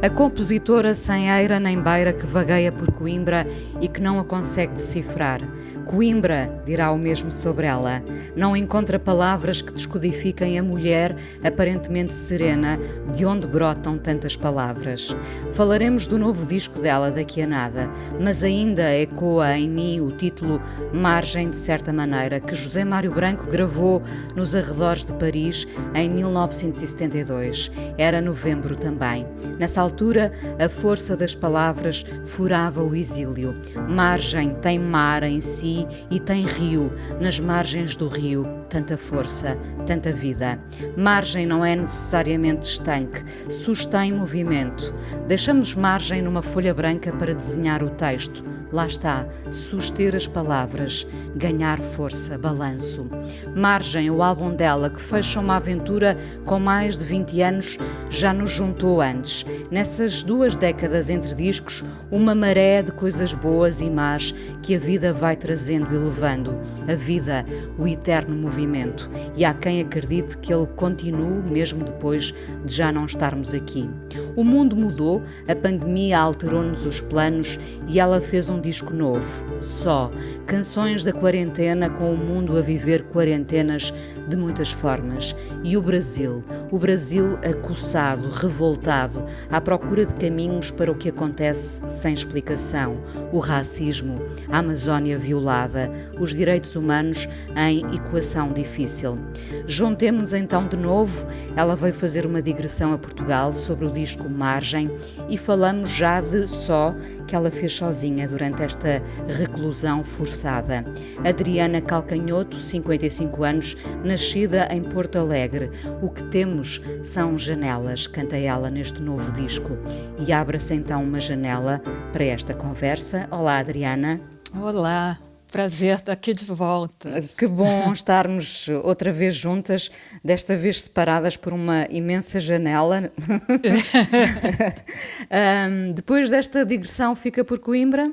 A 0.00 0.08
compositora 0.08 0.94
sem 0.94 1.28
eira 1.28 1.58
nem 1.58 1.82
beira 1.82 2.12
que 2.12 2.24
vagueia 2.24 2.70
por 2.70 2.92
Coimbra 2.92 3.44
e 3.80 3.88
que 3.88 4.00
não 4.00 4.20
a 4.20 4.24
consegue 4.24 4.74
decifrar. 4.74 5.40
Coimbra 5.88 6.52
dirá 6.66 6.92
o 6.92 6.98
mesmo 6.98 7.32
sobre 7.32 7.66
ela. 7.66 8.02
Não 8.36 8.54
encontra 8.54 8.98
palavras 8.98 9.62
que 9.62 9.72
descodifiquem 9.72 10.58
a 10.58 10.62
mulher 10.62 11.16
aparentemente 11.42 12.12
serena, 12.12 12.78
de 13.16 13.24
onde 13.24 13.46
brotam 13.46 13.96
tantas 13.96 14.36
palavras. 14.36 15.16
Falaremos 15.54 16.06
do 16.06 16.18
novo 16.18 16.44
disco 16.44 16.78
dela 16.78 17.10
daqui 17.10 17.40
a 17.40 17.46
nada, 17.46 17.90
mas 18.20 18.44
ainda 18.44 18.82
ecoa 18.94 19.56
em 19.56 19.66
mim 19.66 20.00
o 20.00 20.10
título 20.10 20.60
Margem, 20.92 21.48
de 21.48 21.56
certa 21.56 21.90
maneira, 21.90 22.38
que 22.38 22.54
José 22.54 22.84
Mário 22.84 23.14
Branco 23.14 23.46
gravou 23.50 24.02
nos 24.36 24.54
arredores 24.54 25.06
de 25.06 25.14
Paris 25.14 25.66
em 25.94 26.10
1972. 26.10 27.72
Era 27.96 28.20
novembro 28.20 28.76
também. 28.76 29.26
Nessa 29.58 29.80
altura, 29.80 30.32
a 30.62 30.68
força 30.68 31.16
das 31.16 31.34
palavras 31.34 32.04
furava 32.26 32.82
o 32.82 32.94
exílio. 32.94 33.56
Margem 33.88 34.54
tem 34.56 34.78
mar 34.78 35.22
em 35.22 35.40
si 35.40 35.77
e 36.10 36.18
tem 36.18 36.44
rio, 36.44 36.92
nas 37.20 37.38
margens 37.38 37.94
do 37.94 38.08
rio, 38.08 38.46
tanta 38.68 38.96
força, 38.96 39.56
tanta 39.86 40.12
vida. 40.12 40.58
Margem 40.96 41.46
não 41.46 41.64
é 41.64 41.74
necessariamente 41.74 42.66
estanque, 42.66 43.24
sustém 43.50 44.12
movimento. 44.12 44.94
Deixamos 45.26 45.74
margem 45.74 46.22
numa 46.22 46.42
folha 46.42 46.72
branca 46.72 47.12
para 47.12 47.34
desenhar 47.34 47.82
o 47.82 47.90
texto. 47.90 48.44
Lá 48.70 48.86
está, 48.86 49.26
suster 49.50 50.14
as 50.14 50.26
palavras, 50.26 51.06
ganhar 51.34 51.78
força, 51.78 52.36
balanço. 52.36 53.08
Margem, 53.56 54.10
o 54.10 54.22
álbum 54.22 54.54
dela, 54.54 54.90
que 54.90 55.00
fecha 55.00 55.40
uma 55.40 55.56
aventura 55.56 56.18
com 56.44 56.58
mais 56.58 56.98
de 56.98 57.04
20 57.04 57.40
anos, 57.40 57.78
já 58.10 58.32
nos 58.32 58.50
juntou 58.50 59.00
antes. 59.00 59.46
Nessas 59.70 60.22
duas 60.22 60.54
décadas 60.54 61.08
entre 61.08 61.34
discos, 61.34 61.82
uma 62.10 62.34
maré 62.34 62.82
de 62.82 62.92
coisas 62.92 63.32
boas 63.32 63.80
e 63.80 63.88
más 63.88 64.34
que 64.62 64.74
a 64.74 64.78
vida 64.78 65.14
vai 65.14 65.34
trazendo 65.68 65.94
e 65.94 65.98
levando. 65.98 66.58
A 66.88 66.94
vida, 66.94 67.44
o 67.76 67.86
eterno 67.86 68.34
movimento. 68.34 69.10
E 69.36 69.44
há 69.44 69.52
quem 69.52 69.80
acredite 69.80 70.38
que 70.38 70.52
ele 70.52 70.66
continue 70.66 71.42
mesmo 71.42 71.84
depois 71.84 72.34
de 72.64 72.74
já 72.74 72.90
não 72.90 73.04
estarmos 73.04 73.52
aqui. 73.52 73.88
O 74.34 74.42
mundo 74.42 74.74
mudou, 74.74 75.22
a 75.46 75.54
pandemia 75.54 76.18
alterou-nos 76.18 76.86
os 76.86 77.00
planos 77.00 77.58
e 77.86 78.00
ela 78.00 78.20
fez 78.20 78.48
um 78.48 78.60
disco 78.60 78.94
novo. 78.94 79.44
Só. 79.60 80.10
Canções 80.46 81.04
da 81.04 81.12
quarentena 81.12 81.90
com 81.90 82.12
o 82.12 82.16
mundo 82.16 82.56
a 82.56 82.62
viver 82.62 83.04
quarentenas 83.04 83.92
de 84.28 84.36
muitas 84.36 84.70
formas. 84.70 85.34
E 85.64 85.76
o 85.76 85.82
Brasil. 85.82 86.42
O 86.70 86.78
Brasil 86.78 87.38
acossado, 87.38 88.28
revoltado, 88.28 89.24
à 89.50 89.60
procura 89.60 90.04
de 90.04 90.14
caminhos 90.14 90.70
para 90.70 90.92
o 90.92 90.94
que 90.94 91.08
acontece 91.08 91.82
sem 91.88 92.14
explicação. 92.14 92.98
O 93.32 93.38
racismo, 93.38 94.16
a 94.50 94.58
Amazónia 94.58 95.18
violada, 95.18 95.90
os 96.20 96.34
direitos 96.34 96.76
humanos 96.76 97.28
em 97.56 97.78
equação 97.94 98.52
difícil. 98.52 99.18
Juntemos-nos 99.66 100.32
então 100.32 100.66
de 100.66 100.76
novo. 100.76 101.26
Ela 101.56 101.76
veio 101.76 101.94
fazer 101.94 102.26
uma 102.26 102.42
digressão 102.42 102.92
a 102.92 102.98
Portugal 102.98 103.52
sobre 103.52 103.86
o 103.86 103.92
disco 103.92 104.28
Margem 104.28 104.90
e 105.28 105.36
falamos 105.36 105.90
já 105.90 106.20
de 106.20 106.46
só 106.46 106.94
que 107.26 107.34
ela 107.34 107.50
fez 107.50 107.74
sozinha 107.74 108.26
durante 108.26 108.62
esta 108.62 109.02
reclusão 109.28 110.02
forçada. 110.02 110.84
Adriana 111.24 111.80
Calcanhoto, 111.80 112.58
55 112.58 113.44
anos, 113.44 113.76
nascida 114.18 114.66
em 114.72 114.82
Porto 114.82 115.16
Alegre. 115.16 115.70
O 116.02 116.10
que 116.10 116.24
temos 116.24 116.80
são 117.04 117.38
janelas, 117.38 118.08
canta 118.08 118.36
ela 118.36 118.68
neste 118.68 119.00
novo 119.00 119.30
disco. 119.30 119.78
E 120.26 120.32
abre-se 120.32 120.74
então 120.74 121.04
uma 121.04 121.20
janela 121.20 121.80
para 122.12 122.24
esta 122.24 122.52
conversa. 122.52 123.28
Olá, 123.30 123.58
Adriana. 123.58 124.20
Olá, 124.52 125.16
Prazer 125.52 125.98
estar 125.98 126.10
aqui 126.10 126.34
de 126.34 126.44
volta. 126.44 127.22
Que 127.38 127.46
bom 127.46 127.92
estarmos 127.92 128.66
outra 128.82 129.12
vez 129.12 129.36
juntas, 129.36 129.88
desta 130.22 130.56
vez 130.56 130.82
separadas 130.82 131.36
por 131.36 131.52
uma 131.52 131.86
imensa 131.88 132.40
janela. 132.40 133.12
um, 135.70 135.92
depois 135.92 136.28
desta 136.28 136.66
digressão, 136.66 137.14
fica 137.14 137.44
por 137.44 137.60
Coimbra? 137.60 138.12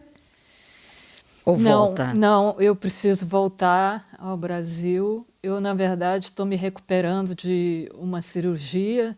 Ou 1.46 1.58
não, 1.58 1.86
volta? 1.86 2.14
Não, 2.16 2.56
eu 2.60 2.76
preciso 2.76 3.28
voltar 3.28 4.08
ao 4.18 4.36
Brasil. 4.36 5.28
Eu, 5.44 5.62
na 5.62 5.76
verdade, 5.76 6.26
estou 6.26 6.46
me 6.46 6.56
recuperando 6.56 7.36
de 7.36 7.88
uma 7.96 8.22
cirurgia, 8.22 9.16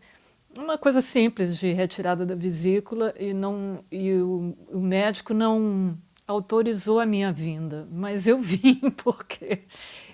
uma 0.56 0.76
coisa 0.76 1.00
simples 1.00 1.56
de 1.56 1.72
retirada 1.72 2.26
da 2.26 2.34
vesícula, 2.34 3.14
e, 3.18 3.32
não, 3.32 3.82
e 3.90 4.12
o, 4.12 4.54
o 4.70 4.78
médico 4.78 5.32
não 5.32 5.96
autorizou 6.26 7.00
a 7.00 7.06
minha 7.06 7.32
vinda, 7.32 7.88
mas 7.90 8.26
eu 8.26 8.38
vim 8.42 8.78
porque 9.02 9.60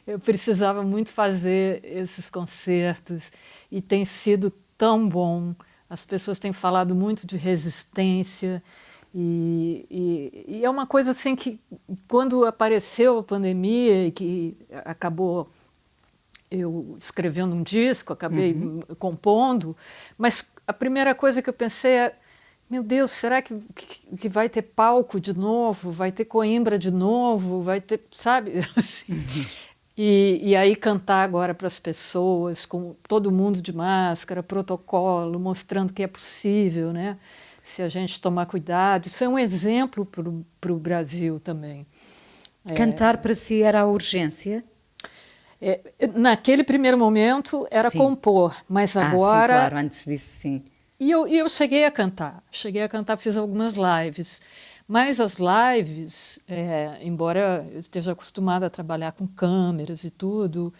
eu 0.06 0.20
precisava 0.20 0.84
muito 0.84 1.10
fazer 1.10 1.80
esses 1.82 2.30
concertos 2.30 3.32
e 3.72 3.82
tem 3.82 4.04
sido 4.04 4.50
tão 4.78 5.08
bom. 5.08 5.52
As 5.90 6.04
pessoas 6.04 6.38
têm 6.38 6.52
falado 6.52 6.94
muito 6.94 7.26
de 7.26 7.36
resistência 7.36 8.62
e, 9.14 9.86
e, 9.88 10.44
e 10.58 10.64
é 10.64 10.68
uma 10.68 10.86
coisa 10.86 11.12
assim 11.12 11.36
que 11.36 11.60
quando 12.08 12.44
apareceu 12.44 13.18
a 13.18 13.22
pandemia 13.22 14.08
e 14.08 14.10
que 14.10 14.56
acabou 14.84 15.48
eu 16.50 16.96
escrevendo 16.98 17.54
um 17.54 17.62
disco, 17.62 18.12
acabei 18.12 18.52
uhum. 18.52 18.80
compondo, 18.98 19.76
mas 20.18 20.48
a 20.66 20.72
primeira 20.72 21.14
coisa 21.14 21.40
que 21.40 21.48
eu 21.48 21.54
pensei 21.54 21.92
é 21.92 22.14
meu 22.68 22.82
Deus, 22.82 23.10
será 23.10 23.42
que, 23.42 23.54
que, 23.74 24.16
que, 24.16 24.28
vai 24.28 24.48
ter 24.48 24.62
palco 24.62 25.20
de 25.20 25.36
novo? 25.36 25.92
Vai 25.92 26.10
ter 26.10 26.24
Coimbra 26.24 26.78
de 26.78 26.90
novo? 26.90 27.62
Vai 27.62 27.80
ter, 27.80 28.02
sabe? 28.10 28.66
Assim. 28.74 29.14
E, 29.96 30.40
e 30.42 30.56
aí 30.56 30.74
cantar 30.74 31.22
agora 31.22 31.54
para 31.54 31.68
as 31.68 31.78
pessoas, 31.78 32.64
com 32.66 32.96
todo 33.06 33.30
mundo 33.30 33.60
de 33.60 33.72
máscara, 33.72 34.42
protocolo, 34.42 35.38
mostrando 35.38 35.92
que 35.92 36.02
é 36.02 36.06
possível, 36.06 36.92
né? 36.92 37.14
Se 37.64 37.80
a 37.80 37.88
gente 37.88 38.20
tomar 38.20 38.44
cuidado. 38.44 39.06
Isso 39.06 39.24
é 39.24 39.28
um 39.28 39.38
exemplo 39.38 40.04
para 40.04 40.72
o 40.72 40.78
Brasil 40.78 41.40
também. 41.40 41.86
Cantar 42.76 43.14
é... 43.14 43.16
para 43.16 43.34
si 43.34 43.62
era 43.62 43.80
a 43.80 43.86
urgência? 43.86 44.62
É, 45.60 45.80
naquele 46.14 46.62
primeiro 46.62 46.98
momento 46.98 47.66
era 47.70 47.88
sim. 47.88 47.96
compor, 47.96 48.54
mas 48.68 48.94
agora. 48.98 49.54
Ah, 49.54 49.62
sim, 49.62 49.68
claro, 49.70 49.76
antes 49.78 50.04
disso, 50.04 50.26
sim. 50.26 50.62
E 51.00 51.10
eu, 51.10 51.26
e 51.26 51.38
eu 51.38 51.48
cheguei 51.48 51.86
a 51.86 51.90
cantar, 51.90 52.44
cheguei 52.50 52.82
a 52.82 52.88
cantar, 52.88 53.16
fiz 53.16 53.34
algumas 53.34 53.74
lives. 53.74 54.42
Mas 54.86 55.18
as 55.18 55.38
lives, 55.38 56.38
é, 56.46 56.98
embora 57.00 57.66
eu 57.72 57.80
esteja 57.80 58.12
acostumada 58.12 58.66
a 58.66 58.70
trabalhar 58.70 59.12
com 59.12 59.26
câmeras 59.26 60.04
e 60.04 60.10
tudo, 60.10 60.72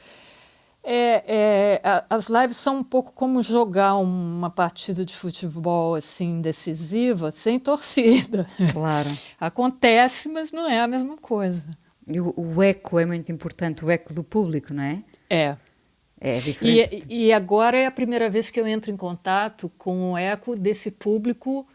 é, 0.84 1.81
é, 1.82 2.04
as 2.10 2.28
lives 2.28 2.58
são 2.58 2.78
um 2.78 2.84
pouco 2.84 3.12
como 3.12 3.42
jogar 3.42 3.96
uma 3.96 4.50
partida 4.50 5.02
de 5.02 5.14
futebol 5.14 5.94
assim 5.94 6.42
decisiva 6.42 7.31
sem 7.31 7.58
torcida. 7.58 8.46
Claro. 8.72 9.08
Acontece, 9.40 10.28
mas 10.28 10.52
não 10.52 10.69
é 10.69 10.81
a 10.81 10.86
mesma 10.86 11.16
coisa. 11.16 11.64
E 12.06 12.20
o, 12.20 12.34
o 12.36 12.62
eco 12.62 12.98
é 12.98 13.06
muito 13.06 13.31
importante, 13.32 13.84
o 13.84 13.90
eco 13.90 14.12
do 14.12 14.22
público, 14.22 14.75
não 14.75 14.82
é? 14.82 15.02
É. 15.31 15.56
É 16.20 16.38
diferente. 16.38 17.04
E, 17.08 17.26
e, 17.26 17.32
agora 17.32 17.76
é 17.76 17.87
a 17.87 17.90
primeira 17.90 18.28
vez 18.28 18.50
que 18.50 18.58
eu 18.58 18.66
entro 18.66 18.90
em 18.90 18.96
contato 18.96 19.70
com 19.78 20.12
o 20.12 20.19
eco 20.19 20.56
desse 20.56 20.90
público 20.90 21.66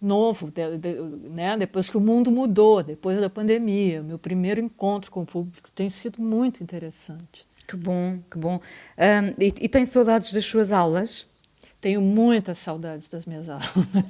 novo, 0.00 0.50
de, 0.50 0.78
de, 0.78 0.94
né? 1.28 1.56
depois 1.56 1.88
que 1.88 1.96
o 1.96 2.00
mundo 2.00 2.30
mudou, 2.30 2.82
depois 2.82 3.20
da 3.20 3.28
pandemia. 3.28 4.02
Meu 4.02 4.18
primeiro 4.18 4.60
encontro 4.60 5.10
com 5.10 5.22
o 5.22 5.26
público 5.26 5.70
tem 5.72 5.90
sido 5.90 6.20
muito 6.22 6.62
interessante. 6.62 7.46
Que 7.68 7.76
bom, 7.76 8.18
que 8.30 8.36
bom. 8.38 8.56
Um, 8.98 9.34
e, 9.40 9.52
e 9.60 9.68
tem 9.68 9.86
saudades 9.86 10.32
das 10.32 10.44
suas 10.44 10.72
aulas? 10.72 11.26
tenho 11.80 12.02
muitas 12.02 12.58
saudades 12.58 13.08
das 13.08 13.24
minhas 13.24 13.46
aulas. 13.48 13.68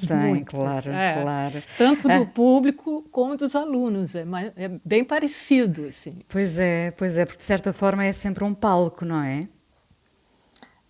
Tem, 0.09 0.17
muitas. 0.31 0.49
claro, 0.55 0.91
É. 0.91 1.21
claro. 1.23 1.63
Tanto 1.77 2.05
do 2.09 2.13
É. 2.13 2.25
público 2.25 3.05
como 3.13 3.37
dos 3.37 3.55
alunos. 3.55 4.15
É, 4.15 4.25
mais- 4.25 4.53
é 4.57 4.71
bem 4.83 5.05
parecido, 5.05 5.85
assim. 5.87 6.17
Pois 6.29 6.59
é, 6.59 6.93
pois 6.93 7.19
é, 7.19 7.27
porque 7.27 7.37
de 7.37 7.45
certa 7.45 7.71
forma 7.75 8.03
é 8.07 8.13
sempre 8.15 8.43
um 8.43 8.55
palco, 8.55 9.05
não 9.05 9.21
é? 9.23 9.47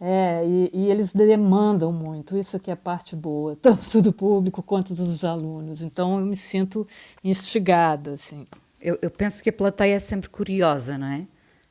É, 0.00 0.44
e, 0.46 0.70
e 0.72 0.90
eles 0.92 1.12
demandam 1.12 1.90
muito, 1.92 2.38
isso 2.38 2.60
que 2.60 2.70
é 2.70 2.74
a 2.74 2.76
parte 2.76 3.16
boa, 3.16 3.56
tanto 3.60 4.00
do 4.00 4.12
público 4.12 4.62
quanto 4.62 4.94
dos 4.94 5.24
alunos. 5.24 5.82
Então 5.82 6.20
eu 6.20 6.26
me 6.26 6.36
sinto 6.36 6.86
instigada, 7.24 8.12
assim. 8.12 8.46
Eu, 8.80 8.96
eu 9.02 9.10
penso 9.10 9.42
que 9.42 9.50
a 9.50 9.52
plateia 9.52 9.96
é 9.96 9.98
sempre 9.98 10.28
curiosa, 10.28 10.96
não 10.96 11.08
é? 11.08 11.26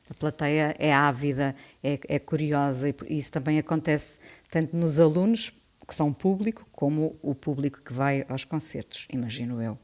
A 0.10 0.14
plateia 0.14 0.76
é 0.80 0.94
ávida, 0.94 1.54
é, 1.84 2.00
é 2.08 2.20
curiosa, 2.20 2.90
e 2.90 2.96
isso 3.18 3.32
também 3.32 3.60
acontece 3.60 4.20
tanto 4.50 4.76
nos 4.76 5.00
alunos, 5.00 5.52
que 5.88 5.96
são 5.96 6.12
público, 6.14 6.66
como 6.72 7.18
o 7.22 7.34
público 7.36 7.82
que 7.82 7.94
vai 7.94 8.26
aos 8.28 8.44
concertos, 8.44 9.08
imagino 9.12 9.62
eu. 9.62 9.78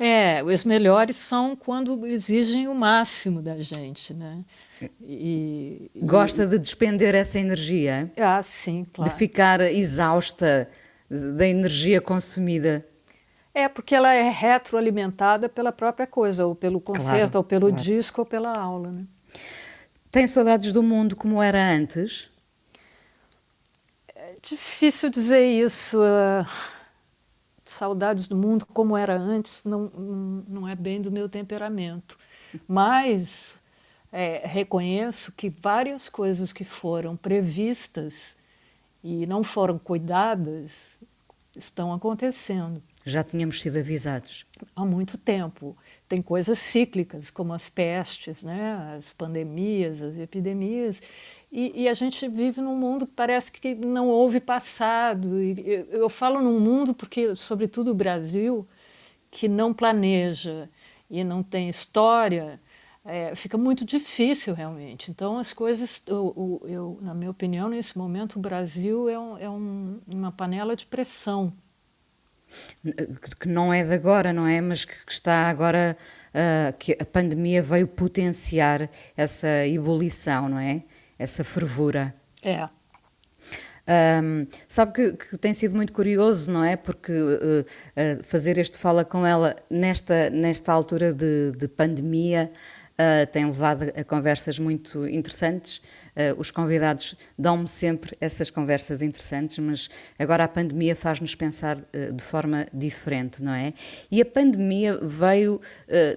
É, 0.00 0.42
os 0.42 0.64
melhores 0.64 1.16
são 1.16 1.54
quando 1.56 2.06
exigem 2.06 2.66
o 2.68 2.74
máximo 2.74 3.40
da 3.42 3.60
gente, 3.60 4.12
né? 4.14 4.44
E, 5.00 5.90
e- 5.94 6.00
Gosta 6.04 6.46
de 6.46 6.58
despender 6.58 7.14
essa 7.14 7.38
energia, 7.38 8.10
Ah, 8.16 8.42
sim, 8.42 8.84
claro. 8.92 9.10
de 9.10 9.16
ficar 9.16 9.60
exausta 9.60 10.68
da 11.10 11.46
energia 11.46 12.00
consumida. 12.00 12.86
É, 13.54 13.68
porque 13.68 13.94
ela 13.94 14.12
é 14.12 14.28
retroalimentada 14.28 15.48
pela 15.48 15.72
própria 15.72 16.06
coisa, 16.06 16.46
ou 16.46 16.54
pelo 16.54 16.80
concerto, 16.80 17.32
Claro, 17.32 17.38
ou 17.38 17.44
pelo 17.44 17.68
claro. 17.68 17.82
disco, 17.82 18.20
ou 18.20 18.26
pela 18.26 18.52
aula, 18.56 18.92
né? 18.92 19.06
Tem 20.10 20.26
saudades 20.26 20.72
do 20.72 20.82
mundo 20.82 21.14
como 21.16 21.42
era 21.42 21.62
antes? 21.72 22.28
É 24.14 24.34
difícil 24.42 25.10
dizer 25.10 25.46
isso. 25.46 25.98
ah, 26.02 26.46
saudades 27.64 28.28
do 28.28 28.36
mundo 28.36 28.64
como 28.66 28.96
era 28.96 29.16
antes 29.16 29.64
não, 29.64 29.90
não, 29.90 30.44
não 30.48 30.68
é 30.68 30.74
bem 30.74 31.00
do 31.00 31.10
meu 31.10 31.28
temperamento. 31.28 32.18
Mas 32.66 33.58
é, 34.12 34.42
reconheço 34.46 35.32
que 35.32 35.50
várias 35.50 36.08
coisas 36.08 36.52
que 36.52 36.64
foram 36.64 37.16
previstas 37.16 38.38
e 39.02 39.26
não 39.26 39.42
foram 39.44 39.78
cuidadas 39.78 40.98
estão 41.54 41.92
acontecendo 41.92 42.82
Já 43.04 43.22
tínhamos 43.22 43.60
sido 43.60 43.78
avisados. 43.78 44.46
há 44.74 44.84
muito 44.84 45.18
tempo. 45.18 45.76
Tem 46.08 46.22
coisas 46.22 46.58
cíclicas, 46.58 47.30
como 47.30 47.52
as 47.52 47.68
pestes, 47.68 48.42
né? 48.44 48.94
as 48.96 49.12
pandemias, 49.12 50.02
as 50.02 50.18
epidemias. 50.18 51.02
E, 51.50 51.82
e 51.82 51.88
a 51.88 51.94
gente 51.94 52.28
vive 52.28 52.60
num 52.60 52.76
mundo 52.76 53.06
que 53.06 53.12
parece 53.12 53.50
que 53.52 53.74
não 53.74 54.08
houve 54.08 54.40
passado. 54.40 55.40
E 55.42 55.52
eu, 55.66 55.84
eu 56.02 56.08
falo 56.10 56.40
num 56.40 56.60
mundo 56.60 56.94
porque, 56.94 57.34
sobretudo 57.36 57.90
o 57.90 57.94
Brasil, 57.94 58.66
que 59.30 59.48
não 59.48 59.72
planeja 59.74 60.68
e 61.10 61.22
não 61.24 61.42
tem 61.42 61.68
história, 61.68 62.60
é, 63.04 63.34
fica 63.36 63.56
muito 63.58 63.84
difícil 63.84 64.54
realmente. 64.54 65.10
Então, 65.10 65.38
as 65.38 65.52
coisas, 65.52 66.02
eu, 66.06 66.60
eu- 66.64 66.98
na 67.02 67.14
minha 67.14 67.30
opinião, 67.30 67.68
nesse 67.68 67.96
momento, 67.98 68.36
o 68.36 68.40
Brasil 68.40 69.08
é, 69.08 69.18
um- 69.18 69.38
é 69.38 69.48
um- 69.50 70.00
uma 70.06 70.32
panela 70.32 70.74
de 70.76 70.86
pressão. 70.86 71.52
Que 73.40 73.48
não 73.48 73.72
é 73.72 73.84
de 73.84 73.92
agora, 73.92 74.32
não 74.32 74.46
é? 74.46 74.60
Mas 74.60 74.84
que, 74.84 74.94
está 75.08 75.48
agora, 75.48 75.96
ah, 76.34 76.72
que 76.78 76.96
a 77.00 77.04
pandemia 77.04 77.62
veio 77.62 77.86
potenciar 77.86 78.88
essa 79.16 79.66
ebulição, 79.66 80.48
não 80.48 80.58
é? 80.58 80.82
Essa 81.18 81.42
fervura. 81.42 82.14
É. 82.42 82.68
Ahm, 83.86 84.48
sabe 84.68 84.92
que, 84.92 85.12
que 85.12 85.38
tem 85.38 85.54
sido 85.54 85.76
muito 85.76 85.92
curioso, 85.92 86.50
não 86.50 86.64
é? 86.64 86.76
Porque 86.76 87.12
eh, 87.12 87.64
eh, 87.94 88.18
fazer 88.22 88.58
este 88.58 88.76
fala 88.76 89.04
com 89.04 89.24
ela 89.24 89.54
nesta, 89.70 90.28
nesta 90.28 90.72
altura 90.72 91.12
de, 91.12 91.52
de 91.52 91.68
pandemia 91.68 92.50
ah, 92.98 93.26
tem 93.26 93.44
levado 93.44 93.92
a 93.94 94.02
conversas 94.04 94.58
muito 94.58 95.06
interessantes. 95.06 95.82
Os 96.38 96.50
convidados 96.50 97.14
dão-me 97.38 97.68
sempre 97.68 98.16
essas 98.22 98.48
conversas 98.48 99.02
interessantes, 99.02 99.58
mas 99.58 99.90
agora 100.18 100.44
a 100.44 100.48
pandemia 100.48 100.96
faz-nos 100.96 101.34
pensar 101.34 101.76
de 101.76 102.24
forma 102.24 102.66
diferente, 102.72 103.44
não 103.44 103.52
é? 103.52 103.74
E 104.10 104.22
a 104.22 104.24
pandemia 104.24 104.98
veio, 105.02 105.60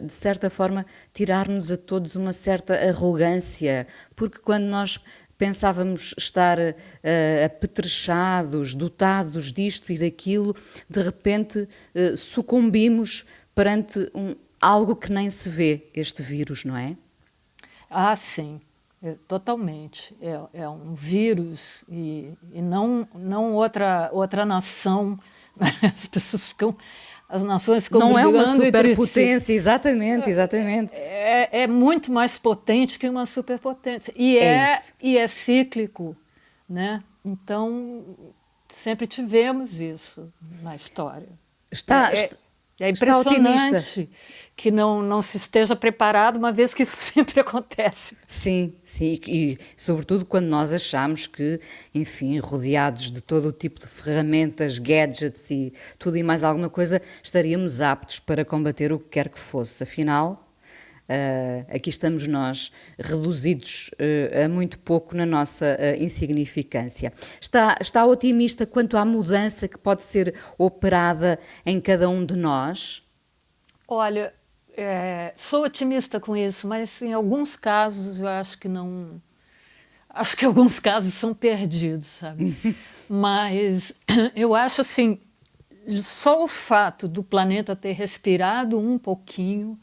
de 0.02 0.14
certa 0.14 0.50
forma, 0.50 0.86
tirar-nos 1.14 1.70
a 1.70 1.76
todos 1.76 2.16
uma 2.16 2.32
certa 2.32 2.76
arrogância, 2.76 3.86
porque 4.16 4.40
quando 4.40 4.64
nós 4.64 5.02
pensávamos 5.40 6.14
estar 6.18 6.60
eh, 6.60 7.44
apetrechados, 7.46 8.76
dotados 8.76 9.52
disto 9.54 9.92
e 9.92 9.98
daquilo, 9.98 10.54
de 10.88 11.02
repente 11.02 11.68
eh, 11.96 12.16
sucumbimos 12.18 13.26
perante 13.56 14.12
um- 14.14 14.36
algo 14.62 14.96
que 14.98 15.12
nem 15.12 15.30
se 15.30 15.48
vê, 15.48 15.88
este 15.96 16.22
vírus, 16.22 16.66
não 16.66 16.76
é? 16.76 16.98
Ah, 17.90 18.14
sim, 18.18 18.60
é, 19.02 19.16
totalmente. 19.28 20.14
É, 20.22 20.62
é 20.64 20.70
um 20.70 20.94
vírus 20.94 21.86
e, 21.90 22.34
e 22.52 22.62
não, 22.62 23.08
não 23.16 23.54
outra, 23.54 24.10
outra 24.12 24.46
nação. 24.46 25.18
As 25.82 26.06
pessoas 26.06 26.50
ficam. 26.50 26.76
As 27.30 27.44
nações 27.44 27.84
ficam 27.86 28.00
Não 28.00 28.18
é 28.18 28.26
uma 28.26 28.40
entre 28.42 28.52
si. 28.52 28.66
superpotência, 28.66 29.54
exatamente, 29.54 30.30
exatamente. 30.30 30.92
É, 30.96 31.62
é 31.64 31.68
muito 31.68 32.12
mais 32.12 32.40
potente 32.40 32.98
que 32.98 33.08
uma 33.08 33.26
superpotência. 33.28 34.12
E 34.18 34.36
É 34.38 34.44
é, 34.64 34.78
e 35.00 35.16
é 35.18 35.28
cíclico. 35.28 36.18
Né? 36.68 37.04
Então, 37.24 38.04
sempre 38.68 39.06
tivemos 39.06 39.80
isso 39.80 40.32
na 40.64 40.76
história. 40.76 41.30
Está, 41.72 42.10
é, 42.12 42.14
está- 42.14 42.36
é 42.80 42.90
impressionante 42.90 44.10
que 44.56 44.72
não, 44.72 45.02
não 45.02 45.22
se 45.22 45.38
esteja 45.38 45.76
preparado, 45.76 46.38
uma 46.38 46.52
vez 46.52 46.74
que 46.74 46.84
isso 46.84 46.96
sempre 47.00 47.40
acontece. 47.40 48.18
Sim, 48.28 48.74
sim, 48.84 49.20
e, 49.26 49.54
e 49.54 49.58
sobretudo 49.78 50.26
quando 50.26 50.48
nós 50.48 50.74
achamos 50.74 51.28
que, 51.28 51.60
enfim, 51.96 52.38
rodeados 52.40 53.12
de 53.12 53.22
todo 53.22 53.48
o 53.48 53.52
tipo 53.54 53.80
de 53.80 53.88
ferramentas, 53.88 54.78
gadgets 54.78 55.50
e 55.50 55.74
tudo 55.98 56.18
e 56.18 56.24
mais 56.24 56.44
alguma 56.44 56.70
coisa, 56.70 57.02
estaríamos 57.24 57.80
aptos 57.80 58.20
para 58.20 58.44
combater 58.44 58.92
o 58.92 59.00
que 59.00 59.10
quer 59.10 59.30
que 59.30 59.40
fosse. 59.40 59.84
Afinal, 59.84 60.49
ah, 61.10 61.66
aqui 61.76 61.90
estamos 61.90 62.28
nós, 62.28 62.72
reduzidos 63.00 63.90
ah, 64.00 64.46
a 64.46 64.50
muito 64.50 64.78
pouco 64.80 65.18
na 65.18 65.26
nossa 65.26 65.78
ah, 65.80 65.98
insignificância. 65.98 67.12
Está, 67.42 67.78
está 67.82 68.06
otimista 68.06 68.66
quanto 68.66 68.96
à 68.96 69.04
mudança 69.04 69.68
que 69.68 69.78
pode 69.78 70.04
ser 70.04 70.36
operada 70.58 71.40
em 71.66 71.82
cada 71.82 72.08
um 72.10 72.26
de 72.26 72.36
nós? 72.36 73.02
Olha, 73.88 74.32
é, 74.78 75.34
sou 75.36 75.66
otimista 75.66 76.20
com 76.20 76.38
isso, 76.38 76.68
mas 76.68 77.02
em 77.02 77.12
alguns 77.12 77.56
casos 77.56 78.20
eu 78.20 78.28
acho 78.28 78.58
que 78.58 78.70
não. 78.70 79.22
Acho 80.10 80.38
que 80.38 80.46
alguns 80.46 80.80
casos 80.80 81.14
são 81.14 81.34
perdidos, 81.34 82.08
sabe? 82.08 82.56
mas 83.10 83.94
eu 84.36 84.56
acho 84.56 84.82
assim, 84.82 85.20
só 85.90 86.44
o 86.44 86.48
fato 86.48 87.08
do 87.08 87.24
planeta 87.24 87.76
ter 87.76 87.94
respirado 87.94 88.80
um 88.80 88.98
pouquinho, 88.98 89.78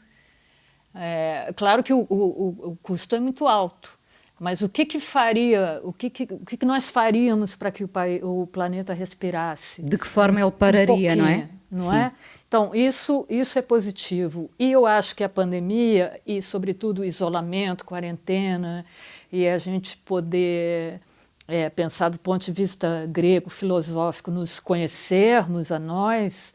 é, 0.97 1.53
claro 1.55 1.83
que 1.83 1.93
o, 1.93 2.05
o, 2.09 2.71
o 2.71 2.77
custo 2.81 3.15
é 3.15 3.19
muito 3.19 3.47
alto, 3.47 3.97
mas 4.39 4.61
o 4.61 4.69
que 4.69 4.85
que 4.85 4.99
faria, 4.99 5.79
o 5.83 5.91
que 5.91 6.09
que, 6.09 6.23
o 6.23 6.45
que, 6.45 6.57
que 6.57 6.65
nós 6.65 6.89
faríamos 6.89 7.55
para 7.55 7.71
que 7.71 7.83
o, 7.83 7.87
pai, 7.87 8.19
o 8.23 8.47
planeta 8.47 8.93
respirasse? 8.93 9.81
De 9.81 9.97
que 9.97 10.07
forma 10.07 10.39
ele 10.39 10.51
pararia, 10.51 11.15
não 11.15 11.27
é? 11.27 11.47
Não 11.71 11.89
Sim. 11.89 11.95
é? 11.95 12.11
Então, 12.47 12.73
isso, 12.73 13.25
isso 13.29 13.59
é 13.59 13.61
positivo. 13.61 14.49
E 14.57 14.71
eu 14.71 14.85
acho 14.85 15.15
que 15.15 15.23
a 15.23 15.27
pandemia, 15.27 16.19
e 16.25 16.41
sobretudo 16.41 17.01
o 17.01 17.05
isolamento, 17.05 17.83
quarentena, 17.83 18.85
e 19.31 19.47
a 19.47 19.57
gente 19.57 19.97
poder 19.97 21.01
é, 21.47 21.69
pensar 21.69 22.09
do 22.09 22.19
ponto 22.19 22.45
de 22.45 22.51
vista 22.51 23.05
grego, 23.09 23.49
filosófico, 23.49 24.31
nos 24.31 24.59
conhecermos 24.59 25.71
a 25.71 25.79
nós, 25.79 26.53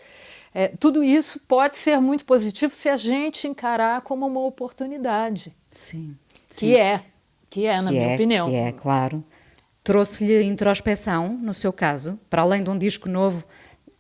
é, 0.54 0.68
tudo 0.68 1.02
isso 1.02 1.40
pode 1.40 1.76
ser 1.76 2.00
muito 2.00 2.25
positivo 2.25 2.75
se 2.75 2.88
a 2.88 2.97
gente 2.97 3.49
encarar 3.49 4.02
como 4.02 4.26
uma 4.26 4.40
oportunidade, 4.40 5.52
Sim. 5.68 6.16
que 6.49 6.76
é, 6.76 7.00
que 7.49 7.66
é, 7.66 7.76
na 7.76 7.85
que 7.85 7.90
minha 7.90 8.11
é, 8.11 8.14
opinião. 8.14 8.50
Que 8.50 8.56
é, 8.56 8.73
claro. 8.73 9.25
Trouxe-lhe 9.82 10.42
introspeção, 10.44 11.28
no 11.28 11.52
seu 11.52 11.73
caso, 11.73 12.18
para 12.30 12.42
além 12.42 12.62
de 12.62 12.71
um 12.71 12.78
disco 12.78 13.09
novo, 13.09 13.44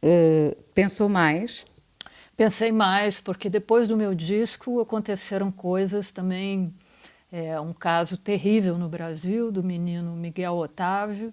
eh, 0.00 0.56
pensou 0.74 1.08
mais? 1.08 1.64
Pensei 2.36 2.70
mais, 2.70 3.20
porque 3.20 3.50
depois 3.50 3.88
do 3.88 3.96
meu 3.96 4.14
disco 4.14 4.80
aconteceram 4.80 5.50
coisas 5.50 6.10
também. 6.10 6.72
É, 7.30 7.58
um 7.58 7.72
caso 7.72 8.16
terrível 8.18 8.76
no 8.76 8.88
Brasil 8.88 9.50
do 9.50 9.64
menino 9.64 10.14
Miguel 10.14 10.54
Otávio, 10.54 11.32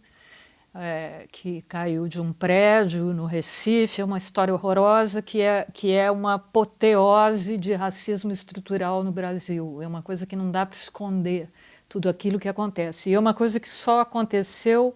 é, 0.73 1.27
que 1.31 1.61
caiu 1.63 2.07
de 2.07 2.21
um 2.21 2.31
prédio 2.31 3.13
no 3.13 3.25
Recife. 3.25 4.01
É 4.01 4.05
uma 4.05 4.17
história 4.17 4.53
horrorosa 4.53 5.21
que 5.21 5.41
é, 5.41 5.67
que 5.73 5.91
é 5.91 6.09
uma 6.11 6.35
apoteose 6.35 7.57
de 7.57 7.73
racismo 7.73 8.31
estrutural 8.31 9.03
no 9.03 9.11
Brasil. 9.11 9.81
É 9.81 9.88
uma 9.88 10.01
coisa 10.01 10.25
que 10.25 10.35
não 10.35 10.51
dá 10.51 10.65
para 10.65 10.77
esconder 10.77 11.49
tudo 11.88 12.07
aquilo 12.07 12.39
que 12.39 12.47
acontece. 12.47 13.09
E 13.09 13.13
é 13.13 13.19
uma 13.19 13.33
coisa 13.33 13.59
que 13.59 13.69
só 13.69 14.01
aconteceu 14.01 14.95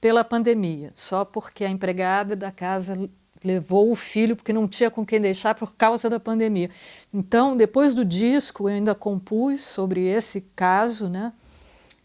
pela 0.00 0.24
pandemia, 0.24 0.92
só 0.94 1.24
porque 1.24 1.64
a 1.64 1.68
empregada 1.68 2.34
da 2.34 2.50
casa 2.50 3.08
levou 3.44 3.90
o 3.90 3.94
filho 3.94 4.36
porque 4.36 4.52
não 4.52 4.68
tinha 4.68 4.90
com 4.90 5.04
quem 5.04 5.20
deixar 5.20 5.54
por 5.54 5.74
causa 5.74 6.08
da 6.08 6.20
pandemia. 6.20 6.70
Então, 7.12 7.56
depois 7.56 7.94
do 7.94 8.04
disco, 8.04 8.68
eu 8.68 8.74
ainda 8.74 8.94
compus 8.94 9.62
sobre 9.62 10.06
esse 10.06 10.42
caso, 10.54 11.08
né? 11.08 11.32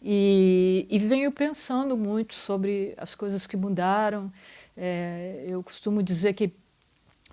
E, 0.08 0.86
e 0.88 1.00
venho 1.00 1.32
pensando 1.32 1.98
muito 1.98 2.36
sobre 2.36 2.94
as 2.96 3.16
coisas 3.16 3.48
que 3.48 3.58
mudaram. 3.58 4.32
É, 4.78 5.44
eu 5.48 5.64
costumo 5.64 6.04
dizer 6.04 6.34
que 6.34 6.54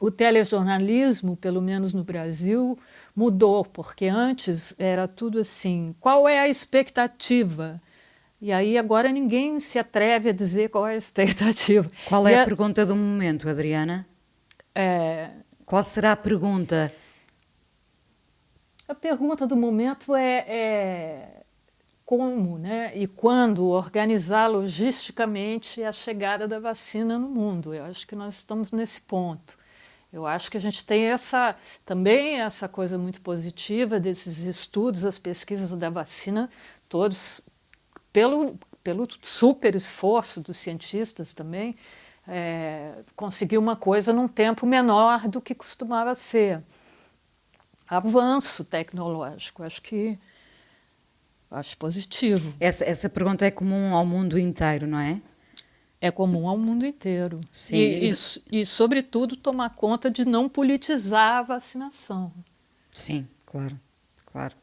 o 0.00 0.10
telejornalismo, 0.10 1.36
pelo 1.36 1.60
menos 1.60 1.92
no 1.92 2.02
Brasil, 2.02 2.78
mudou, 3.14 3.62
porque 3.62 4.06
antes 4.06 4.74
era 4.78 5.06
tudo 5.06 5.38
assim: 5.38 5.94
qual 6.00 6.26
é 6.26 6.40
a 6.40 6.48
expectativa? 6.48 7.78
E 8.40 8.50
aí 8.50 8.78
agora 8.78 9.12
ninguém 9.12 9.60
se 9.60 9.78
atreve 9.78 10.30
a 10.30 10.32
dizer 10.32 10.70
qual 10.70 10.86
é 10.86 10.94
a 10.94 10.96
expectativa. 10.96 11.86
Qual 12.08 12.26
é 12.26 12.36
a, 12.36 12.42
a, 12.42 12.44
pergunta 12.46 12.86
do 12.86 12.96
momento, 12.96 13.48
Adriana? 13.48 14.06
É... 14.74 15.28
Qual 15.66 15.82
será 15.84 16.12
a 16.12 16.16
pergunta? 16.16 16.92
A 18.88 18.94
pergunta 18.94 19.46
do 19.46 19.56
momento 19.56 20.16
é, 20.16 20.44
é 20.48 21.41
como 22.12 22.58
né, 22.58 22.92
e 22.94 23.06
quando 23.06 23.68
organizar 23.68 24.46
logisticamente 24.46 25.82
a 25.82 25.94
chegada 25.94 26.46
da 26.46 26.60
vacina 26.60 27.18
no 27.18 27.26
mundo. 27.26 27.72
Eu 27.72 27.86
acho 27.86 28.06
que 28.06 28.14
nós 28.14 28.34
estamos 28.34 28.70
nesse 28.70 29.00
ponto. 29.00 29.56
Eu 30.12 30.26
acho 30.26 30.50
que 30.50 30.58
a 30.58 30.60
gente 30.60 30.84
tem 30.84 31.04
essa 31.04 31.56
também 31.86 32.38
essa 32.38 32.68
coisa 32.68 32.98
muito 32.98 33.22
positiva 33.22 33.98
desses 33.98 34.40
estudos, 34.40 35.06
as 35.06 35.18
pesquisas 35.18 35.74
da 35.74 35.88
vacina, 35.88 36.50
todos 36.86 37.40
pelo, 38.12 38.58
pelo 38.84 39.08
super 39.22 39.74
esforço 39.74 40.38
dos 40.38 40.58
cientistas 40.58 41.32
também, 41.32 41.74
é, 42.28 42.92
conseguir 43.16 43.56
uma 43.56 43.74
coisa 43.74 44.12
num 44.12 44.28
tempo 44.28 44.66
menor 44.66 45.28
do 45.28 45.40
que 45.40 45.54
costumava 45.54 46.14
ser. 46.14 46.62
Avanço 47.88 48.66
tecnológico, 48.66 49.62
acho 49.62 49.80
que 49.80 50.18
acho 51.52 51.76
positivo. 51.76 52.54
Essa, 52.58 52.84
essa 52.84 53.08
pergunta 53.08 53.46
é 53.46 53.50
comum 53.50 53.94
ao 53.94 54.04
mundo 54.04 54.38
inteiro, 54.38 54.86
não 54.86 54.98
é? 54.98 55.20
É 56.00 56.10
comum 56.10 56.48
ao 56.48 56.58
mundo 56.58 56.84
inteiro. 56.84 57.38
Sim. 57.52 57.76
E, 57.76 58.10
e, 58.10 58.60
e, 58.60 58.66
sobretudo, 58.66 59.36
tomar 59.36 59.70
conta 59.70 60.10
de 60.10 60.26
não 60.26 60.48
politizar 60.48 61.38
a 61.38 61.42
vacinação. 61.42 62.32
Sim, 62.90 63.28
claro, 63.46 63.78
claro. 64.26 64.54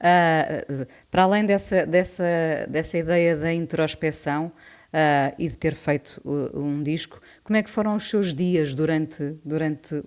Uh, 0.00 0.86
para 1.10 1.22
além 1.22 1.46
dessa, 1.46 1.86
dessa, 1.86 2.24
dessa 2.68 2.98
ideia 2.98 3.36
da 3.36 3.54
introspeção 3.54 4.46
uh, 4.46 5.34
e 5.38 5.48
de 5.48 5.56
ter 5.56 5.74
feito 5.74 6.20
uh, 6.24 6.58
um 6.58 6.82
disco, 6.82 7.20
como 7.44 7.56
é 7.56 7.62
que 7.62 7.70
foram 7.70 7.94
os 7.94 8.08
seus 8.08 8.34
dias 8.34 8.74
durante, 8.74 9.36
durante 9.44 10.02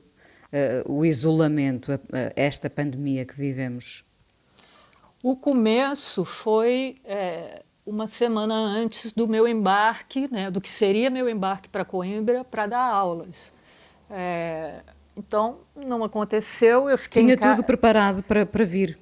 o 0.86 1.06
isolamento, 1.06 1.92
esta 2.34 2.70
pandemia 2.70 3.26
que 3.26 3.36
vivemos? 3.36 4.07
O 5.22 5.36
começo 5.36 6.24
foi 6.24 6.96
é, 7.04 7.64
uma 7.86 8.08
semana 8.08 8.54
antes 8.54 9.12
do 9.12 9.28
meu 9.28 9.48
embarque, 9.48 10.32
né, 10.32 10.52
do 10.52 10.62
que 10.62 10.70
seria 10.70 11.10
meu 11.10 11.30
embarque 11.30 11.70
para 11.70 11.84
Coimbra, 11.84 12.44
para 12.44 12.68
dar 12.68 12.84
aulas. 12.84 13.54
É, 14.10 14.82
então, 15.16 15.60
não 15.76 16.04
aconteceu, 16.04 16.90
eu 16.90 16.98
fiquei... 16.98 17.24
Tinha 17.24 17.38
tudo 17.38 17.64
preparado 17.64 18.24
para, 18.24 18.46
para 18.46 18.64
vir 18.64 18.98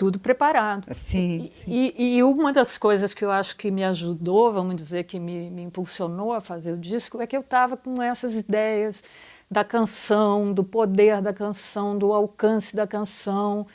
tudo 0.00 0.18
preparado. 0.18 0.86
Sim, 0.94 1.50
sim. 1.52 1.70
E, 1.70 2.16
e, 2.16 2.22
uma 2.22 2.54
das 2.54 2.78
coisas 2.78 3.12
que 3.12 3.22
eu 3.22 3.30
acho 3.30 3.54
que 3.54 3.70
me 3.70 3.84
ajudou, 3.84 4.50
vamos 4.50 4.74
dizer, 4.74 5.04
que 5.04 5.20
me, 5.20 5.50
me 5.50 5.60
impulsionou 5.60 6.32
a 6.32 6.40
fazer 6.40 6.72
o 6.72 6.78
disco, 6.78 7.20
é 7.20 7.26
que 7.26 7.36
eu 7.36 7.42
estava 7.42 7.76
com 7.76 8.00
essas 8.02 8.34
ideias 8.34 9.04
da 9.50 9.62
canção, 9.62 10.54
do 10.54 10.64
poder 10.64 11.20
da 11.20 11.34
canção, 11.34 11.98
do 11.98 12.14
alcance 12.14 12.74
da 12.74 12.86
canção, 12.86 13.66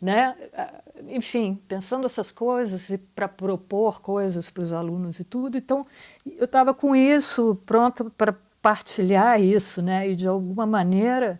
né? 0.00 0.34
Enfim, 1.08 1.60
pensando 1.66 2.06
essas 2.06 2.30
coisas 2.30 2.90
e 2.90 2.98
para 2.98 3.28
propor 3.28 4.00
coisas 4.00 4.48
para 4.48 4.62
os 4.62 4.72
alunos 4.72 5.18
e 5.20 5.24
tudo. 5.24 5.58
Então, 5.58 5.86
eu 6.38 6.44
estava 6.44 6.72
com 6.72 6.94
isso 6.94 7.60
pronto 7.66 8.10
para 8.10 8.34
partilhar 8.62 9.40
isso, 9.42 9.82
né? 9.82 10.08
E 10.08 10.16
de 10.16 10.26
alguma 10.28 10.64
maneira 10.64 11.38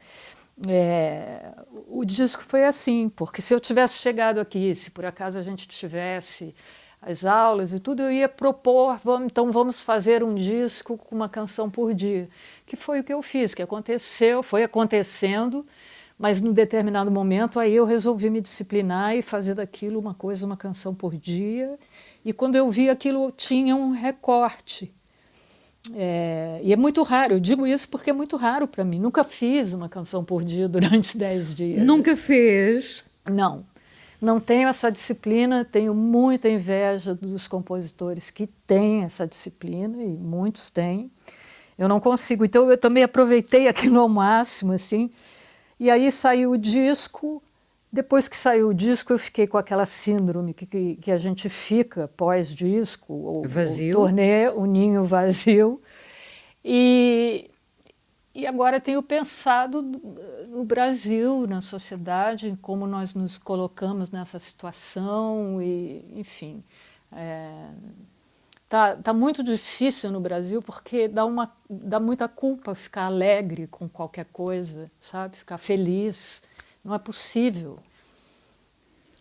é, 0.69 1.53
o 1.89 2.05
disco 2.05 2.43
foi 2.43 2.65
assim, 2.65 3.09
porque 3.09 3.43
se 3.43 3.53
eu 3.55 3.59
tivesse 3.59 3.99
chegado 3.99 4.39
aqui, 4.39 4.75
se 4.75 4.91
por 4.91 5.05
acaso 5.05 5.39
a 5.39 5.43
gente 5.43 5.67
tivesse 5.69 6.55
as 7.03 7.25
aulas 7.25 7.73
e 7.73 7.81
tudo, 7.81 8.03
eu 8.03 8.13
ia 8.13 8.29
propor, 8.29 8.99
vamos, 9.05 9.27
então 9.27 9.53
vamos 9.53 9.81
fazer 9.81 10.23
um 10.25 10.35
disco 10.35 10.97
com 10.97 11.15
uma 11.15 11.29
canção 11.29 11.69
por 11.69 11.93
dia, 11.93 12.29
que 12.65 12.77
foi 12.77 13.01
o 13.01 13.05
que 13.05 13.13
eu 13.13 13.21
fiz, 13.21 13.55
que 13.55 13.63
aconteceu, 13.63 14.43
foi 14.43 14.63
acontecendo, 14.63 15.67
mas 16.19 16.41
num 16.41 16.53
determinado 16.53 17.11
momento 17.11 17.59
aí 17.59 17.75
eu 17.75 17.85
resolvi 17.85 18.31
me 18.31 18.41
disciplinar 18.41 19.17
e 19.17 19.23
fazer 19.23 19.55
daquilo 19.55 20.01
uma 20.01 20.15
coisa, 20.15 20.47
uma 20.47 20.57
canção 20.57 20.95
por 20.95 21.17
dia, 21.17 21.79
e 22.25 22.33
quando 22.33 22.57
eu 22.57 22.71
vi 22.71 22.89
aquilo 22.89 23.31
tinha 23.31 23.75
um 23.77 23.91
recorte, 23.91 24.93
é, 25.93 26.61
e 26.63 26.73
é 26.73 26.77
muito 26.77 27.03
raro, 27.03 27.35
eu 27.35 27.41
digo 27.41 27.67
isso 27.67 27.89
porque 27.89 28.11
é 28.11 28.13
muito 28.13 28.37
raro 28.37 28.67
para 28.67 28.85
mim. 28.85 28.99
Nunca 28.99 29.23
fiz 29.23 29.75
uma 29.75 29.89
canção 29.89 30.25
por 30.25 30.43
dia 30.43 30.67
durante 30.69 31.19
dez 31.19 31.55
dias. 31.55 31.85
Nunca 31.85 32.17
fez? 32.17 33.05
Não. 33.31 33.65
Não 34.21 34.41
tenho 34.41 34.69
essa 34.69 34.91
disciplina, 34.91 35.65
tenho 35.65 35.95
muita 35.95 36.49
inveja 36.49 37.15
dos 37.15 37.47
compositores 37.47 38.31
que 38.31 38.47
têm 38.67 39.03
essa 39.03 39.27
disciplina, 39.27 40.03
e 40.03 40.17
muitos 40.17 40.71
têm. 40.71 41.11
Eu 41.77 41.89
não 41.89 42.01
consigo. 42.01 42.45
Então 42.45 42.71
eu 42.71 42.79
também 42.79 43.03
aproveitei 43.03 43.69
aquilo 43.69 44.01
ao 44.01 44.09
máximo, 44.09 44.73
assim. 44.73 45.11
E 45.85 45.91
aí 45.91 46.11
saiu 46.11 46.53
o 46.53 46.57
disco. 46.57 47.43
Depois 47.93 48.27
que 48.27 48.35
saiu 48.35 48.71
o 48.71 48.75
disco, 48.75 49.13
eu 49.13 49.19
fiquei 49.19 49.47
com 49.47 49.59
aquela 49.59 49.85
síndrome 49.85 50.55
que, 50.55 50.65
que, 50.65 50.97
que 50.97 51.13
a 51.13 51.19
gente 51.19 51.47
fica 51.51 52.09
pós-disco, 52.09 53.13
ou, 53.13 53.47
vazio. 53.47 53.99
ou 53.99 54.07
turnê, 54.07 54.49
o 54.49 54.65
ninho 54.65 55.05
vazio. 55.05 55.79
E, 56.65 57.51
e 58.35 58.47
agora 58.47 58.81
tenho 58.81 59.03
pensado 59.03 59.83
no 60.49 60.65
Brasil, 60.65 61.47
na 61.47 61.61
sociedade, 61.61 62.49
em 62.49 62.57
como 62.57 62.87
nós 62.87 63.15
nos 63.15 63.37
colocamos 63.37 64.11
nessa 64.11 64.39
situação, 64.39 65.61
e, 65.61 66.03
enfim. 66.19 66.65
É, 67.13 67.69
tá, 68.75 68.97
tá 68.97 69.13
muito 69.13 69.45
difícil 69.45 70.11
no 70.11 70.19
Brasil 70.19 70.61
porque 70.61 71.07
dá, 71.07 71.25
uma, 71.25 71.49
dá 71.71 72.01
muita 72.01 72.27
culpa 72.27 72.75
ficar 72.75 73.05
alegre 73.05 73.69
com 73.69 73.89
qualquer 73.89 74.27
coisa, 74.33 74.91
sabe? 74.99 75.37
Ficar 75.37 75.59
feliz 75.59 76.43
não 76.85 76.93
é 76.93 76.99
possível. 76.99 77.79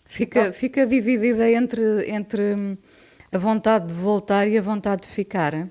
Fica, 0.05 0.39
então, 0.39 0.53
fica 0.53 0.87
dividida 0.87 1.51
entre, 1.51 2.09
entre 2.09 2.79
a 3.31 3.37
vontade 3.37 3.85
de 3.85 3.93
voltar 3.93 4.47
e 4.47 4.57
a 4.57 4.61
vontade 4.61 5.03
de 5.03 5.09
ficar? 5.09 5.67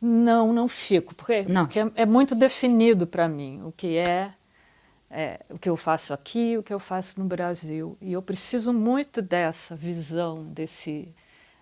Não, 0.00 0.54
não 0.54 0.66
fico, 0.66 1.14
porque, 1.14 1.42
não. 1.42 1.66
porque 1.66 1.78
é, 1.78 1.90
é 1.94 2.06
muito 2.06 2.34
definido 2.34 3.06
para 3.06 3.28
mim 3.28 3.60
o 3.66 3.70
que 3.70 3.98
é, 3.98 4.32
é, 5.10 5.40
o 5.50 5.58
que 5.58 5.68
eu 5.68 5.76
faço 5.76 6.14
aqui, 6.14 6.56
o 6.56 6.62
que 6.62 6.72
eu 6.72 6.80
faço 6.80 7.20
no 7.20 7.26
Brasil. 7.26 7.98
E 8.00 8.14
eu 8.14 8.22
preciso 8.22 8.72
muito 8.72 9.20
dessa 9.20 9.76
visão, 9.76 10.42
desse 10.42 11.14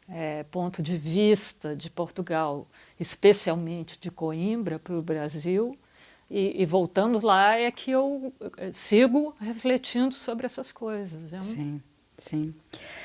é, 0.08 0.44
ponto 0.44 0.82
de 0.82 0.96
vista 0.96 1.76
de 1.76 1.90
Portugal, 1.90 2.66
especialmente 2.98 4.00
de 4.00 4.10
Coimbra 4.10 4.78
para 4.78 4.94
o 4.94 5.02
Brasil, 5.02 5.76
e, 6.30 6.62
e, 6.62 6.66
voltando 6.66 7.24
lá 7.24 7.56
é 7.56 7.70
que 7.70 7.90
eu 7.90 8.30
eh, 8.58 8.70
sigo 8.74 9.34
refletindo 9.40 10.14
sobre 10.14 10.44
essas 10.44 10.70
coisas. 10.70 11.32
É 11.32 11.40
sim, 11.40 11.80
sim. 12.18 12.54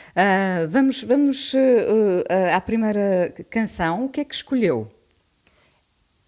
Uh, 0.09 0.67
vamos 0.67 1.03
vamos 1.03 1.53
uh, 1.53 1.57
uh, 1.57 2.53
à 2.53 2.59
primeira 2.59 3.33
canção. 3.49 4.03
O 4.03 4.09
que 4.09 4.19
é 4.19 4.25
que 4.25 4.35
escolheu? 4.35 4.91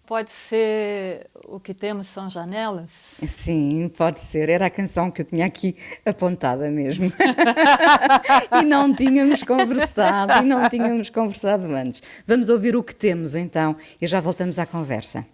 Pode 0.06 0.30
ser 0.30 1.26
O 1.44 1.58
que 1.58 1.74
temos 1.74 2.06
são 2.06 2.30
janelas? 2.30 2.90
Sim, 3.26 3.88
pode 3.88 4.20
ser. 4.20 4.48
Era 4.48 4.66
a 4.66 4.70
canção 4.70 5.10
que 5.10 5.22
eu 5.22 5.26
tinha 5.26 5.44
aqui 5.44 5.76
apontada 6.04 6.70
mesmo. 6.70 7.12
e 8.60 8.64
não 8.64 8.94
tínhamos 8.94 9.42
conversado, 9.42 10.44
e 10.44 10.46
não 10.46 10.68
tínhamos 10.68 11.10
conversado 11.10 11.64
antes. 11.74 12.02
Vamos 12.26 12.48
ouvir 12.48 12.76
o 12.76 12.82
que 12.82 12.94
temos 12.94 13.34
então 13.34 13.74
e 14.00 14.06
já 14.06 14.20
voltamos 14.20 14.58
à 14.58 14.66
conversa. 14.66 15.26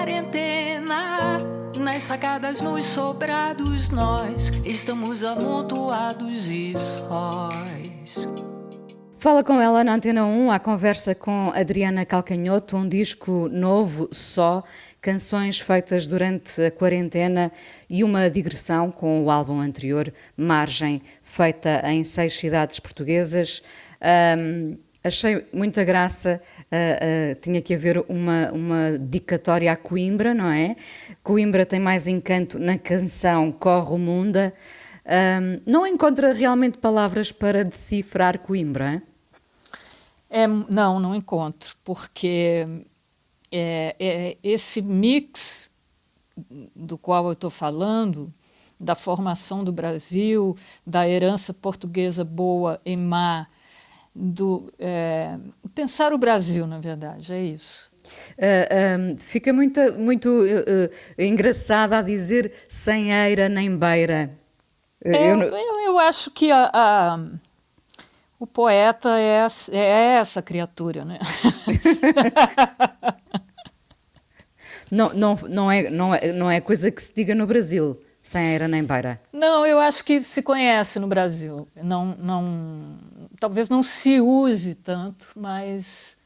Quarentena, 0.00 1.36
nas 1.78 2.04
sacadas, 2.04 2.62
nos 2.62 2.82
sobrados, 2.84 3.90
nós 3.90 4.50
estamos 4.64 5.22
amontoados 5.22 6.48
e 6.48 6.72
sós. 6.74 8.26
Fala 9.18 9.44
com 9.44 9.60
ela 9.60 9.84
na 9.84 9.92
Antena 9.92 10.24
1, 10.24 10.52
à 10.52 10.58
conversa 10.58 11.14
com 11.14 11.52
Adriana 11.54 12.06
Calcanhoto, 12.06 12.78
um 12.78 12.88
disco 12.88 13.50
novo 13.50 14.08
só, 14.10 14.64
canções 15.02 15.60
feitas 15.60 16.08
durante 16.08 16.62
a 16.62 16.70
quarentena 16.70 17.52
e 17.88 18.02
uma 18.02 18.30
digressão 18.30 18.90
com 18.90 19.22
o 19.22 19.30
álbum 19.30 19.60
anterior, 19.60 20.10
Margem, 20.34 21.02
feita 21.22 21.82
em 21.84 22.04
seis 22.04 22.32
cidades 22.32 22.80
portuguesas. 22.80 23.62
Um, 24.38 24.78
achei 25.04 25.46
muita 25.52 25.84
graça, 25.84 26.40
uh, 26.72 27.34
tinha 27.40 27.60
que 27.60 27.74
haver 27.74 28.04
uma, 28.08 28.50
uma 28.52 28.98
dicatória 28.98 29.72
a 29.72 29.76
Coimbra, 29.76 30.32
não 30.34 30.48
é? 30.48 30.76
Coimbra 31.22 31.66
tem 31.66 31.80
mais 31.80 32.06
encanto 32.06 32.58
na 32.58 32.78
canção 32.78 33.52
Corre 33.52 33.94
o 33.94 33.98
Munda. 33.98 34.54
Um, 35.06 35.60
não 35.70 35.86
encontra 35.86 36.32
realmente 36.32 36.78
palavras 36.78 37.32
para 37.32 37.64
decifrar 37.64 38.38
Coimbra? 38.38 39.02
É, 40.28 40.46
não, 40.46 41.00
não 41.00 41.14
encontro, 41.14 41.74
porque 41.82 42.64
é, 43.50 43.96
é 43.98 44.36
esse 44.42 44.80
mix 44.80 45.70
do 46.74 46.96
qual 46.96 47.26
eu 47.26 47.32
estou 47.32 47.50
falando, 47.50 48.32
da 48.78 48.94
formação 48.94 49.62
do 49.62 49.72
Brasil, 49.72 50.56
da 50.86 51.06
herança 51.06 51.52
portuguesa 51.52 52.24
boa 52.24 52.80
e 52.84 52.96
má, 52.96 53.46
do 54.14 54.72
é, 54.78 55.36
pensar 55.74 56.12
o 56.12 56.18
Brasil, 56.18 56.66
na 56.66 56.78
verdade, 56.78 57.32
é 57.32 57.42
isso. 57.42 57.90
Uh, 58.32 59.16
fica 59.18 59.52
muito, 59.52 59.80
muito 59.98 60.28
uh, 60.28 60.90
engraçada 61.18 61.98
a 61.98 62.02
dizer 62.02 62.52
sem 62.68 63.12
eira 63.12 63.48
nem 63.48 63.76
beira. 63.76 64.30
É, 65.04 65.30
eu, 65.30 65.40
eu, 65.40 65.80
eu, 65.80 65.98
acho 65.98 66.30
que 66.30 66.50
a, 66.50 66.70
a 66.72 67.18
o 68.40 68.46
poeta 68.46 69.18
é, 69.18 69.46
é 69.72 70.16
essa 70.16 70.40
criatura, 70.40 71.04
né? 71.04 71.18
não, 74.90 75.12
não, 75.12 75.38
não, 75.46 75.70
é, 75.70 75.90
não, 75.90 76.14
é, 76.14 76.32
não 76.32 76.50
é 76.50 76.58
coisa 76.58 76.90
que 76.90 77.02
se 77.02 77.14
diga 77.14 77.34
no 77.34 77.46
Brasil, 77.46 78.00
sem 78.22 78.54
era 78.54 78.66
nem 78.66 78.82
beira. 78.82 79.20
Não, 79.30 79.66
eu 79.66 79.78
acho 79.78 80.02
que 80.02 80.22
se 80.22 80.42
conhece 80.42 80.98
no 80.98 81.06
Brasil. 81.06 81.68
Não, 81.76 82.16
não, 82.18 82.98
talvez 83.40 83.70
não 83.70 83.82
se 83.82 84.20
use 84.20 84.74
tanto, 84.74 85.28
mas 85.34 86.18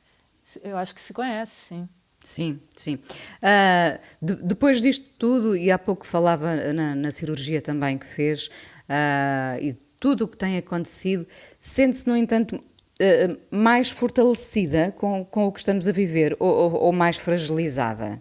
eu 0.62 0.77
acho 0.77 0.94
que 0.94 1.00
se 1.00 1.14
conhece, 1.14 1.53
sim. 1.53 1.88
Sim, 2.24 2.59
sim. 2.74 2.94
Uh, 2.94 4.00
de, 4.20 4.37
depois 4.37 4.81
disto 4.81 5.11
tudo, 5.18 5.55
e 5.55 5.70
há 5.70 5.79
pouco 5.79 6.07
falava 6.07 6.72
na, 6.72 6.94
na 6.94 7.11
cirurgia 7.11 7.61
também 7.61 7.98
que 7.98 8.07
fez, 8.07 8.46
uh, 8.48 9.61
e 9.61 9.74
tudo 10.00 10.24
o 10.24 10.29
que 10.29 10.37
tem 10.37 10.57
acontecido, 10.57 11.27
sente-se, 11.61 12.09
no 12.09 12.16
entanto, 12.16 12.57
uh, 12.57 13.38
mais 13.50 13.90
fortalecida 13.90 14.90
com, 14.92 15.22
com 15.24 15.44
o 15.44 15.53
que 15.53 15.61
estamos 15.61 15.87
a 15.87 15.92
viver 15.92 16.35
ou, 16.40 16.48
ou, 16.48 16.72
ou 16.85 16.92
mais 16.92 17.18
fragilizada? 17.18 18.20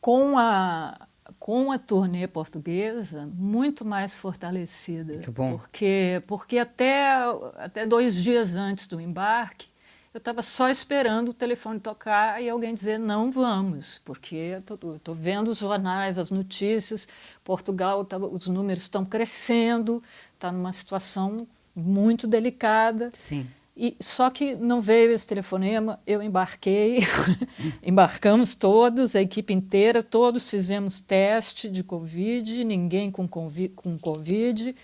Com 0.00 0.36
a, 0.36 1.05
com 1.46 1.70
a 1.70 1.78
turnê 1.78 2.26
portuguesa, 2.26 3.30
muito 3.32 3.84
mais 3.84 4.18
fortalecida. 4.18 5.18
Que 5.18 5.30
bom. 5.30 5.56
Porque, 5.58 6.20
porque 6.26 6.58
até, 6.58 7.06
até 7.56 7.86
dois 7.86 8.16
dias 8.16 8.56
antes 8.56 8.88
do 8.88 9.00
embarque, 9.00 9.68
eu 10.12 10.18
estava 10.18 10.42
só 10.42 10.68
esperando 10.68 11.28
o 11.28 11.32
telefone 11.32 11.78
tocar 11.78 12.42
e 12.42 12.48
alguém 12.48 12.74
dizer 12.74 12.98
não 12.98 13.30
vamos, 13.30 14.00
porque 14.04 14.58
estou 14.58 15.14
vendo 15.14 15.46
os 15.46 15.58
jornais, 15.58 16.18
as 16.18 16.32
notícias, 16.32 17.08
Portugal, 17.44 18.04
tá, 18.04 18.18
os 18.18 18.48
números 18.48 18.82
estão 18.82 19.04
crescendo, 19.04 20.02
está 20.34 20.50
numa 20.50 20.72
situação 20.72 21.46
muito 21.76 22.26
delicada. 22.26 23.08
Sim. 23.12 23.46
E, 23.76 23.94
só 24.00 24.30
que 24.30 24.56
não 24.56 24.80
veio 24.80 25.12
esse 25.12 25.26
telefonema, 25.26 26.00
eu 26.06 26.22
embarquei, 26.22 27.00
embarcamos 27.84 28.54
todos, 28.54 29.14
a 29.14 29.20
equipe 29.20 29.52
inteira, 29.52 30.02
todos 30.02 30.48
fizemos 30.48 30.98
teste 30.98 31.68
de 31.68 31.84
Covid, 31.84 32.64
ninguém 32.64 33.10
com, 33.10 33.28
com 33.28 33.98
Covid, 33.98 34.74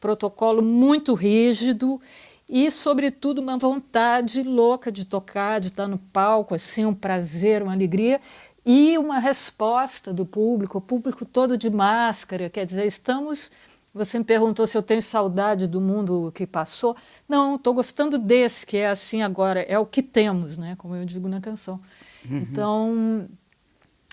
protocolo 0.00 0.62
muito 0.62 1.14
rígido 1.14 2.00
e, 2.48 2.72
sobretudo, 2.72 3.40
uma 3.40 3.56
vontade 3.56 4.42
louca 4.42 4.90
de 4.90 5.06
tocar, 5.06 5.60
de 5.60 5.68
estar 5.68 5.86
no 5.86 5.98
palco, 5.98 6.52
assim, 6.52 6.84
um 6.84 6.94
prazer, 6.94 7.62
uma 7.62 7.72
alegria 7.72 8.20
e 8.66 8.98
uma 8.98 9.20
resposta 9.20 10.12
do 10.12 10.26
público, 10.26 10.78
o 10.78 10.80
público 10.80 11.24
todo 11.24 11.56
de 11.56 11.70
máscara, 11.70 12.50
quer 12.50 12.66
dizer, 12.66 12.84
estamos 12.84 13.52
você 13.92 14.18
me 14.18 14.24
perguntou 14.24 14.66
se 14.66 14.76
eu 14.76 14.82
tenho 14.82 15.02
saudade 15.02 15.66
do 15.66 15.80
mundo 15.80 16.30
que 16.34 16.46
passou. 16.46 16.96
Não, 17.28 17.56
estou 17.56 17.74
gostando 17.74 18.18
desse, 18.18 18.64
que 18.64 18.76
é 18.76 18.88
assim 18.88 19.22
agora, 19.22 19.62
é 19.62 19.78
o 19.78 19.86
que 19.86 20.02
temos, 20.02 20.56
né? 20.56 20.76
como 20.78 20.94
eu 20.94 21.04
digo 21.04 21.28
na 21.28 21.40
canção. 21.40 21.80
Uhum. 22.28 22.38
Então, 22.38 23.28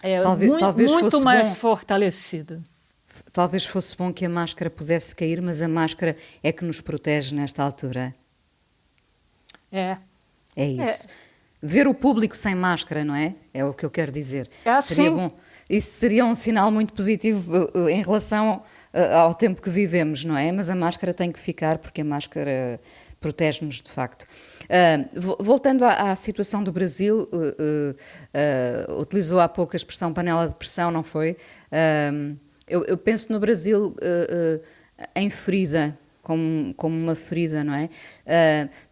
é 0.01 0.21
talvez, 0.21 0.49
muito, 0.49 0.61
talvez 0.61 0.91
muito 0.91 1.21
mais 1.21 1.49
bom, 1.49 1.55
fortalecida. 1.55 2.61
Talvez 3.31 3.65
fosse 3.65 3.95
bom 3.95 4.11
que 4.11 4.25
a 4.25 4.29
máscara 4.29 4.69
pudesse 4.69 5.15
cair, 5.15 5.41
mas 5.41 5.61
a 5.61 5.67
máscara 5.67 6.15
é 6.41 6.51
que 6.51 6.63
nos 6.63 6.81
protege 6.81 7.35
nesta 7.35 7.63
altura. 7.63 8.15
É. 9.71 9.97
É 10.55 10.67
isso. 10.67 11.07
É. 11.07 11.27
Ver 11.61 11.87
o 11.87 11.93
público 11.93 12.37
sem 12.37 12.55
máscara, 12.55 13.03
não 13.03 13.15
é? 13.15 13.35
É 13.53 13.65
o 13.65 13.73
que 13.73 13.85
eu 13.85 13.89
quero 13.89 14.11
dizer. 14.11 14.49
É 14.63 14.69
assim. 14.71 14.95
Seria 14.95 15.11
bom. 15.11 15.31
Isso 15.69 15.91
seria 15.91 16.25
um 16.25 16.35
sinal 16.35 16.71
muito 16.71 16.93
positivo 16.93 17.69
uh, 17.73 17.89
em 17.89 18.01
relação 18.01 18.57
uh, 18.57 18.61
ao 18.93 19.33
tempo 19.33 19.61
que 19.61 19.69
vivemos, 19.69 20.25
não 20.25 20.37
é? 20.37 20.51
Mas 20.51 20.69
a 20.69 20.75
máscara 20.75 21.13
tem 21.13 21.31
que 21.31 21.39
ficar 21.39 21.77
porque 21.77 22.01
a 22.01 22.05
máscara 22.05 22.79
protege-nos 23.19 23.81
de 23.81 23.89
facto. 23.89 24.23
Uh, 24.63 25.43
voltando 25.43 25.83
à, 25.83 26.11
à, 26.11 26.15
situação 26.15 26.63
do 26.63 26.71
Brasil, 26.71 27.27
uh, 27.31 28.91
uh, 28.91 29.01
utilizou 29.01 29.39
há 29.39 29.47
pouco 29.47 29.75
a 29.75 29.77
expressão 29.77 30.13
panela 30.13 30.47
de 30.47 30.55
pressão, 30.55 30.91
não 30.91 31.03
foi? 31.03 31.37
Eu, 32.67 32.83
eu, 32.85 32.97
penso 32.97 33.31
no 33.31 33.39
Brasil 33.39 33.95
em 35.15 35.29
ferida, 35.29 35.97
como, 36.21 36.73
como, 36.73 36.95
uma 36.95 37.15
ferida, 37.15 37.63
não 37.63 37.73
é? 37.73 37.89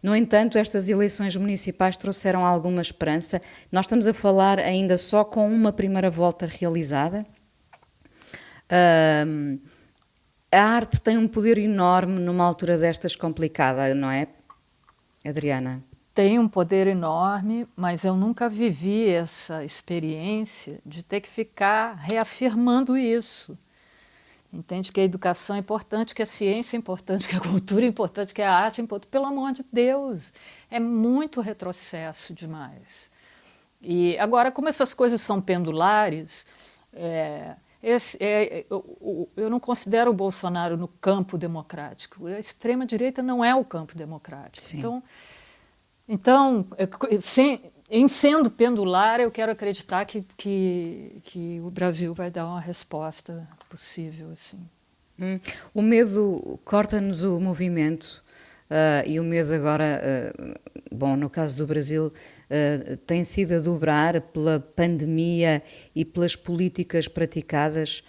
no 0.02 0.16
entanto, 0.16 0.56
estas 0.56 0.88
eleições 0.88 1.36
municipais 1.36 1.96
trouxeram 1.98 2.46
alguma 2.46 2.80
esperança. 2.80 3.40
Nós 3.70 3.84
estamos 3.84 4.08
a 4.08 4.14
falar 4.14 4.58
ainda 4.58 4.96
só 4.96 5.24
com 5.24 5.46
uma 5.46 5.72
primeira 5.72 6.08
volta 6.08 6.46
realizada. 6.46 7.26
Uh, 8.66 9.60
a 10.50 10.62
arte 10.62 11.00
tem 11.00 11.18
um 11.18 11.28
poder 11.28 11.58
enorme 11.58 12.20
numa 12.20 12.44
altura 12.44 12.78
destas 12.78 13.16
complicada, 13.16 13.94
não 13.94 14.10
é, 14.10 14.28
Adriana? 15.24 15.82
Tem 16.14 16.38
um 16.38 16.48
poder 16.48 16.86
enorme, 16.86 17.68
mas 17.76 18.04
eu 18.04 18.16
nunca 18.16 18.48
vivi 18.48 19.08
essa 19.08 19.64
experiência 19.64 20.80
de 20.86 21.04
ter 21.04 21.20
que 21.20 21.28
ficar 21.28 21.94
reafirmando 21.94 22.96
isso. 22.96 23.58
Entende 24.52 24.90
que 24.90 25.00
a 25.00 25.04
educação 25.04 25.56
é 25.56 25.58
importante, 25.58 26.14
que 26.14 26.22
a 26.22 26.26
ciência 26.26 26.76
é 26.76 26.78
importante, 26.78 27.28
que 27.28 27.36
a 27.36 27.40
cultura 27.40 27.84
é 27.84 27.88
importante, 27.88 28.32
que 28.32 28.40
a 28.40 28.50
arte 28.50 28.80
é 28.80 28.84
importante. 28.84 29.10
Pelo 29.10 29.26
amor 29.26 29.52
de 29.52 29.64
Deus, 29.70 30.32
é 30.70 30.80
muito 30.80 31.42
retrocesso 31.42 32.32
demais. 32.32 33.10
E 33.82 34.18
agora, 34.18 34.50
como 34.50 34.68
essas 34.68 34.94
coisas 34.94 35.20
são 35.20 35.40
pendulares, 35.40 36.46
é, 36.94 37.56
esse, 37.88 38.18
é, 38.20 38.66
eu, 38.68 39.30
eu, 39.36 39.48
não 39.48 39.60
considero 39.60 40.10
o 40.10 40.14
Bolsonaro 40.14 40.76
no 40.76 40.88
campo 40.88 41.38
democrático. 41.38 42.26
A 42.26 42.36
extrema-direita 42.36 43.22
não 43.22 43.44
é 43.44 43.54
o 43.54 43.64
campo 43.64 43.96
democrático. 43.96 44.60
Sim. 44.60 44.78
Então, 44.78 45.02
Então, 46.08 46.66
sem, 47.20 47.62
em 47.88 48.08
sendo 48.08 48.50
pendular, 48.50 49.20
eu 49.20 49.30
quero 49.30 49.52
acreditar 49.52 50.04
que, 50.04 50.24
que, 50.36 51.16
que 51.22 51.60
o 51.60 51.70
Brasil 51.70 52.12
vai 52.12 52.28
dar 52.28 52.48
uma 52.48 52.58
resposta 52.58 53.48
possível. 53.68 54.32
Assim. 54.32 54.58
Hum. 55.20 55.38
O 55.72 55.80
medo 55.80 56.58
corta-nos 56.64 57.22
o 57.22 57.38
movimento. 57.38 58.20
Uh, 58.68 59.06
e 59.08 59.20
o 59.20 59.24
medo 59.24 59.52
agora, 59.52 60.02
uh, 60.02 60.54
bom, 60.92 61.16
no 61.16 61.30
caso 61.30 61.56
do 61.56 61.66
Brasil, 61.66 62.06
uh, 62.08 62.96
tem 62.98 63.22
sido 63.22 63.54
a 63.54 63.58
dobrar 63.60 64.20
pela 64.20 64.58
pandemia 64.58 65.62
e 65.94 66.04
pelas 66.04 66.34
políticas 66.34 67.06
praticadas. 67.06 68.02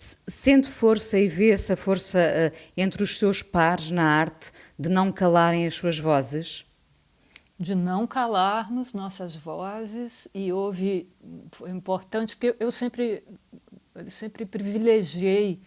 sente 0.00 0.70
força 0.70 1.18
e 1.18 1.28
vê 1.28 1.50
essa 1.50 1.76
força 1.76 2.18
entre 2.76 3.02
os 3.02 3.18
seus 3.18 3.42
pares 3.42 3.90
na 3.90 4.04
arte 4.04 4.50
de 4.78 4.88
não 4.88 5.12
calarem 5.12 5.66
as 5.66 5.74
suas 5.74 5.98
vozes? 5.98 6.64
De 7.58 7.74
não 7.74 8.06
calarmos 8.06 8.92
nossas 8.92 9.36
vozes 9.36 10.28
e 10.34 10.52
houve, 10.52 11.08
foi 11.52 11.70
importante, 11.70 12.36
porque 12.36 12.56
eu 12.58 12.70
sempre, 12.70 13.24
eu 13.94 14.10
sempre 14.10 14.44
privilegiei 14.44 15.62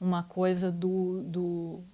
uma 0.00 0.22
coisa 0.22 0.70
do, 0.70 1.22
do 1.22 1.84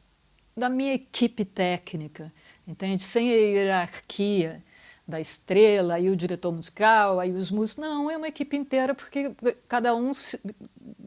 da 0.60 0.68
minha 0.68 0.94
equipe 0.94 1.44
técnica, 1.44 2.32
entende? 2.66 3.02
Sem 3.02 3.30
a 3.30 3.34
hierarquia 3.34 4.62
da 5.10 5.20
estrela, 5.20 5.94
aí 5.94 6.08
o 6.08 6.16
diretor 6.16 6.52
musical, 6.52 7.18
aí 7.18 7.32
os 7.32 7.50
músicos. 7.50 7.82
Não, 7.82 8.10
é 8.10 8.16
uma 8.16 8.28
equipe 8.28 8.56
inteira, 8.56 8.94
porque 8.94 9.34
cada 9.66 9.94
um 9.94 10.12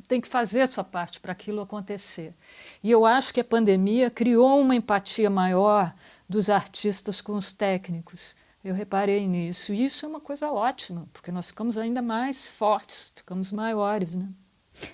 tem 0.08 0.20
que 0.20 0.28
fazer 0.28 0.62
a 0.62 0.68
sua 0.68 0.84
parte 0.84 1.20
para 1.22 1.32
aquilo 1.32 1.62
acontecer. 1.62 2.36
E 2.84 2.92
eu 2.92 3.06
acho 3.06 3.34
que 3.34 3.40
a 3.40 3.46
pandemia 3.46 4.12
criou 4.12 4.60
uma 4.60 4.76
empatia 4.76 5.30
maior 5.30 5.96
dos 6.28 6.50
artistas 6.50 7.22
com 7.22 7.34
os 7.34 7.54
técnicos. 7.54 8.36
Eu 8.64 8.74
reparei 8.74 9.28
nisso. 9.28 9.74
E 9.74 9.86
isso 9.86 10.06
é 10.06 10.10
uma 10.10 10.20
coisa 10.20 10.52
ótima, 10.52 11.08
porque 11.14 11.32
nós 11.32 11.50
ficamos 11.50 11.78
ainda 11.78 12.02
mais 12.02 12.50
fortes, 12.50 13.12
ficamos 13.16 13.52
maiores, 13.52 14.16
né? 14.16 14.28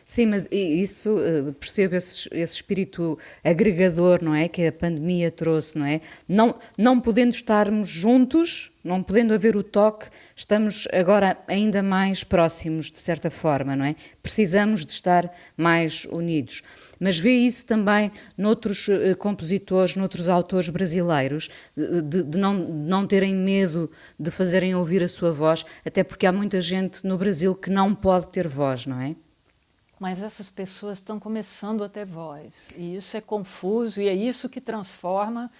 Sim, 0.06 0.28
mas 0.28 0.48
isso, 0.52 1.20
eh, 1.20 1.52
percebo 1.60 1.96
esse, 1.96 2.28
esse, 2.32 2.54
espírito 2.54 3.18
agregador, 3.44 4.24
não 4.24 4.36
é? 4.36 4.48
Que 4.48 4.68
a 4.68 4.72
pandemia 4.72 5.32
trouxe, 5.32 5.78
não 5.78 5.86
é? 5.86 6.02
Não, 6.28 6.58
não 6.78 7.00
podendo 7.00 7.34
estarmos 7.34 7.90
juntos, 7.90 8.72
não 8.84 9.02
podendo 9.02 9.34
haver 9.34 9.56
o 9.56 9.64
toque, 9.64 10.08
estamos 10.36 10.88
agora 10.92 11.38
ainda 11.48 11.82
mais 11.82 12.24
próximos, 12.24 12.92
de 12.92 13.00
certa 13.00 13.30
forma, 13.30 13.76
não 13.76 13.86
é? 13.86 13.96
Precisamos 14.22 14.86
de 14.86 14.92
estar 14.92 15.34
mais 15.56 16.06
unidos. 16.06 16.64
Mas 17.00 17.18
vê 17.18 17.32
isso 17.32 17.66
também 17.66 18.12
noutros 18.38 18.88
uh, 18.90 19.16
compositores, 19.18 19.96
noutros 19.96 20.28
autores 20.28 20.70
brasileiros, 20.70 21.50
de, 21.76 22.24
de, 22.24 22.38
não, 22.38 22.66
de 22.66 22.72
não 22.90 23.08
terem 23.08 23.34
medo 23.34 23.90
de 24.20 24.30
fazerem 24.30 24.76
ouvir 24.76 25.04
a 25.04 25.08
sua 25.08 25.32
voz, 25.32 25.66
até 25.86 26.04
porque 26.04 26.26
há 26.26 26.32
muita 26.32 26.60
gente 26.60 27.06
no 27.06 27.18
Brasil 27.18 27.56
que 27.56 27.70
não 27.70 27.96
pode 27.96 28.30
ter 28.30 28.48
voz, 28.48 28.86
não 28.86 29.00
é? 29.00 29.16
Mas 30.00 30.24
essas 30.24 30.50
pessoas 30.50 31.00
estão 31.00 31.20
começando 31.20 31.84
a 31.84 31.90
ter 31.90 32.06
voz. 32.06 32.72
E 32.78 32.96
isso 32.96 33.18
é 33.18 33.22
confuso 33.22 34.02
e 34.02 34.08
é 34.08 34.14
isso 34.16 34.48
que 34.48 34.62
transforma 34.62 35.52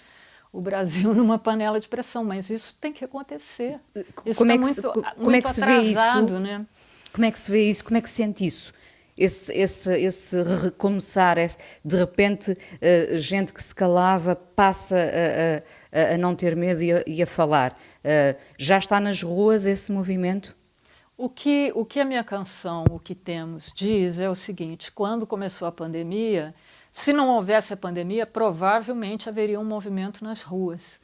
o 0.52 0.62
Brasil 0.62 1.14
numa 1.16 1.38
panela 1.38 1.80
de 1.80 1.90
pressão. 1.90 2.24
Mas 2.24 2.50
isso 2.50 2.78
tem 2.80 2.94
que 2.94 3.04
acontecer. 3.04 3.80
Isso 4.26 4.38
como, 4.38 4.52
é 4.52 4.58
que 4.58 4.64
muito, 4.64 4.76
se, 4.76 4.82
como 4.82 5.06
muito 5.18 5.36
é 5.36 5.42
que 5.42 5.54
se 5.54 5.62
vê 5.62 5.78
isso? 5.80 6.40
Né? 6.40 6.66
Como 7.12 7.26
é 7.26 7.32
que 7.32 7.40
se 7.40 7.52
vê 7.52 7.70
isso? 7.70 7.84
Como 7.84 7.98
é 7.98 8.02
que 8.02 8.10
se 8.10 8.16
sente 8.16 8.46
isso? 8.46 8.74
Esse, 9.18 9.52
esse, 9.52 10.00
esse 10.00 10.42
recomeçar, 10.42 11.38
esse, 11.38 11.58
de 11.84 11.98
repente, 11.98 12.54
uh, 12.54 13.18
gente 13.18 13.52
que 13.52 13.62
se 13.62 13.76
calava 13.76 14.34
passa 14.34 14.96
a, 14.96 16.12
a, 16.12 16.14
a 16.14 16.18
não 16.18 16.34
ter 16.34 16.56
medo 16.56 16.82
e 16.82 16.94
a, 16.94 17.04
e 17.06 17.22
a 17.22 17.28
falar. 17.28 17.74
Uh, 17.74 18.40
já 18.58 18.78
está 18.78 18.98
nas 19.02 19.22
ruas 19.22 19.66
esse 19.66 19.92
movimento? 19.92 20.58
O 21.20 21.28
que, 21.28 21.70
o 21.76 21.84
que 21.84 22.00
a 22.00 22.06
minha 22.06 22.24
canção, 22.24 22.86
o 22.90 22.98
que 22.98 23.14
temos, 23.14 23.74
diz 23.76 24.20
é 24.20 24.30
o 24.30 24.36
seguinte: 24.36 24.90
quando 24.90 25.28
começou 25.28 25.68
a 25.68 25.72
pandemia, 25.72 26.56
se 26.94 27.12
não 27.12 27.28
houvesse 27.32 27.74
a 27.74 27.78
pandemia, 27.78 28.26
provavelmente 28.26 29.28
haveria 29.28 29.60
um 29.60 29.66
movimento 29.66 30.24
nas 30.24 30.42
ruas. 30.44 31.02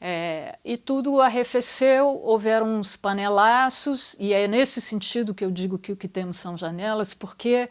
É, 0.00 0.58
e 0.64 0.78
tudo 0.78 1.20
arrefeceu, 1.20 2.06
houveram 2.22 2.66
uns 2.78 2.96
panelaços, 2.96 4.16
e 4.18 4.32
é 4.32 4.48
nesse 4.48 4.80
sentido 4.80 5.34
que 5.34 5.44
eu 5.44 5.50
digo 5.50 5.78
que 5.78 5.92
o 5.92 5.96
que 5.96 6.08
temos 6.08 6.38
são 6.38 6.56
janelas, 6.56 7.12
porque 7.12 7.68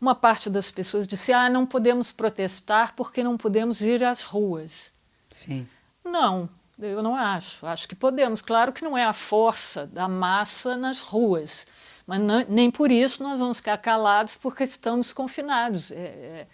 uma 0.00 0.14
parte 0.14 0.48
das 0.48 0.70
pessoas 0.70 1.08
disse: 1.08 1.32
ah, 1.32 1.50
não 1.50 1.66
podemos 1.66 2.12
protestar 2.12 2.94
porque 2.94 3.24
não 3.24 3.36
podemos 3.36 3.80
ir 3.80 4.04
às 4.04 4.22
ruas. 4.22 4.92
Sim. 5.28 5.66
Não, 6.04 6.48
eu 6.80 7.02
não 7.02 7.14
acho. 7.14 7.64
Acho 7.66 7.88
que 7.88 7.94
podemos. 7.94 8.42
Claro 8.42 8.72
que 8.72 8.84
não 8.84 8.96
é 8.96 9.04
a 9.04 9.12
força 9.12 9.86
da 9.86 10.08
massa 10.08 10.76
nas 10.76 11.00
ruas, 11.00 11.66
mas 12.06 12.20
não, 12.20 12.44
nem 12.48 12.70
por 12.70 12.90
isso 12.90 13.22
nós 13.22 13.40
vamos 13.40 13.58
ficar 13.58 13.78
calados 13.78 14.36
porque 14.36 14.64
estamos 14.64 15.12
confinados. 15.12 15.90
É, 15.90 15.96
é, 15.96 16.46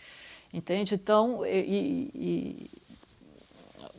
entende? 0.52 0.94
Então, 0.94 1.44
e, 1.44 2.10
e, 2.14 2.70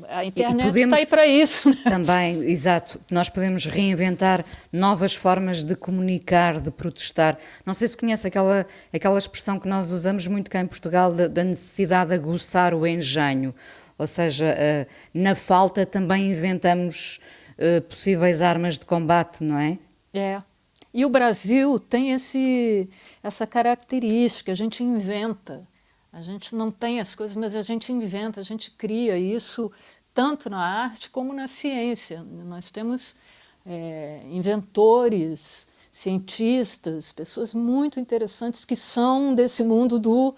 a 0.08 0.26
internet 0.26 0.66
podemos, 0.66 0.98
está 0.98 0.98
aí 0.98 1.06
para 1.06 1.28
isso. 1.28 1.70
Né? 1.70 1.78
Também, 1.86 2.44
exato. 2.44 3.00
Nós 3.12 3.30
podemos 3.30 3.66
reinventar 3.66 4.44
novas 4.72 5.14
formas 5.14 5.64
de 5.64 5.76
comunicar, 5.76 6.60
de 6.60 6.72
protestar. 6.72 7.38
Não 7.66 7.74
sei 7.74 7.88
se 7.88 7.98
conhece 7.98 8.28
aquela, 8.28 8.66
aquela 8.94 9.18
expressão 9.18 9.60
que 9.60 9.68
nós 9.68 9.92
usamos 9.92 10.28
muito 10.28 10.50
cá 10.50 10.62
em 10.62 10.68
Portugal 10.68 11.14
da, 11.14 11.28
da 11.28 11.44
necessidade 11.44 12.10
de 12.10 12.16
aguçar 12.16 12.74
o 12.74 12.88
engenho 12.88 13.54
ou 14.04 14.08
seja, 14.08 14.46
eh, 14.46 14.88
na 15.14 15.34
falta 15.34 15.86
também 15.86 16.32
inventamos 16.32 17.20
eh, 17.58 17.80
possíveis 17.80 18.42
armas 18.42 18.78
de 18.78 18.86
combate, 18.86 19.44
não 19.44 19.58
é? 19.58 19.80
É. 20.14 20.42
E 20.94 21.06
o 21.06 21.10
Brasil 21.10 21.80
tem 21.80 22.12
esse, 22.12 22.88
essa 23.24 23.48
característica, 23.48 24.52
a 24.52 24.56
gente 24.56 24.84
inventa. 24.84 25.68
A 26.12 26.22
gente 26.22 26.56
não 26.56 26.70
tem 26.70 27.00
as 27.00 27.16
coisas, 27.16 27.36
mas 27.36 27.56
a 27.56 27.64
gente 27.64 27.92
inventa, 27.92 28.40
a 28.40 28.44
gente 28.44 28.70
cria 28.72 29.18
isso 29.18 29.72
tanto 30.14 30.50
na 30.50 30.60
arte 30.60 31.10
como 31.10 31.34
na 31.34 31.48
ciência. 31.48 32.22
Nós 32.22 32.70
temos 32.70 33.16
é, 33.66 34.22
inventores, 34.30 35.68
cientistas, 35.92 37.12
pessoas 37.12 37.54
muito 37.54 38.00
interessantes 38.00 38.66
que 38.66 38.76
são 38.76 39.34
desse 39.34 39.64
mundo 39.64 39.98
do 39.98 40.36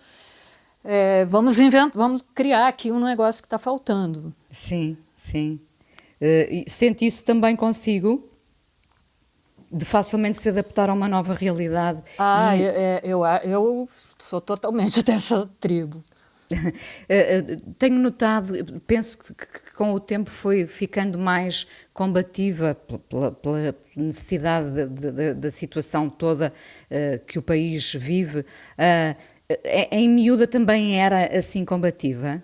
é, 0.85 1.25
vamos 1.25 1.59
inventar, 1.59 1.91
vamos 1.95 2.21
criar 2.21 2.67
aqui 2.67 2.91
um 2.91 2.99
negócio 3.03 3.41
que 3.41 3.47
está 3.47 3.57
faltando. 3.57 4.33
Sim, 4.49 4.95
sim. 5.17 5.59
Uh, 6.21 6.69
sente 6.69 7.05
isso 7.05 7.25
também 7.25 7.55
consigo? 7.55 8.29
De 9.71 9.83
facilmente 9.83 10.37
se 10.37 10.47
adaptar 10.47 10.89
a 10.89 10.93
uma 10.93 11.07
nova 11.07 11.33
realidade? 11.33 12.03
Ah, 12.19 12.55
e... 12.55 12.61
eu, 13.03 13.25
é, 13.25 13.41
eu, 13.43 13.51
eu 13.51 13.89
sou 14.17 14.39
totalmente 14.39 15.01
dessa 15.03 15.49
tribo. 15.59 16.03
Eh, 17.09 17.57
tenho 17.77 17.97
notado, 17.97 18.53
penso 18.85 19.17
que, 19.17 19.33
que, 19.33 19.73
com 19.75 19.91
o 19.91 19.99
tempo 19.99 20.29
foi 20.29 20.67
ficando 20.67 21.17
mais 21.17 21.65
combativa 21.93 22.75
pela, 23.09 23.31
pela 23.31 23.75
necessidade 23.95 24.85
da 25.35 25.49
situação 25.49 26.09
toda 26.09 26.53
uh, 26.91 27.25
que 27.25 27.39
o 27.39 27.41
país 27.41 27.93
vive. 27.93 28.39
Uh, 28.39 28.45
é, 28.77 29.15
em 29.91 30.09
miúda 30.09 30.47
também 30.47 30.99
era 30.99 31.37
assim 31.37 31.63
combativa? 31.63 32.41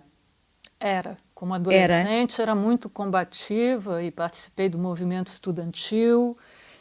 Era. 0.80 1.18
Como 1.34 1.54
adolescente 1.56 2.40
era, 2.40 2.52
era 2.52 2.56
muito 2.56 2.88
combativa 2.90 4.04
e 4.04 4.12
participei 4.12 4.70
do 4.70 4.78
movimento 4.78 5.28
estudantil 5.28 6.38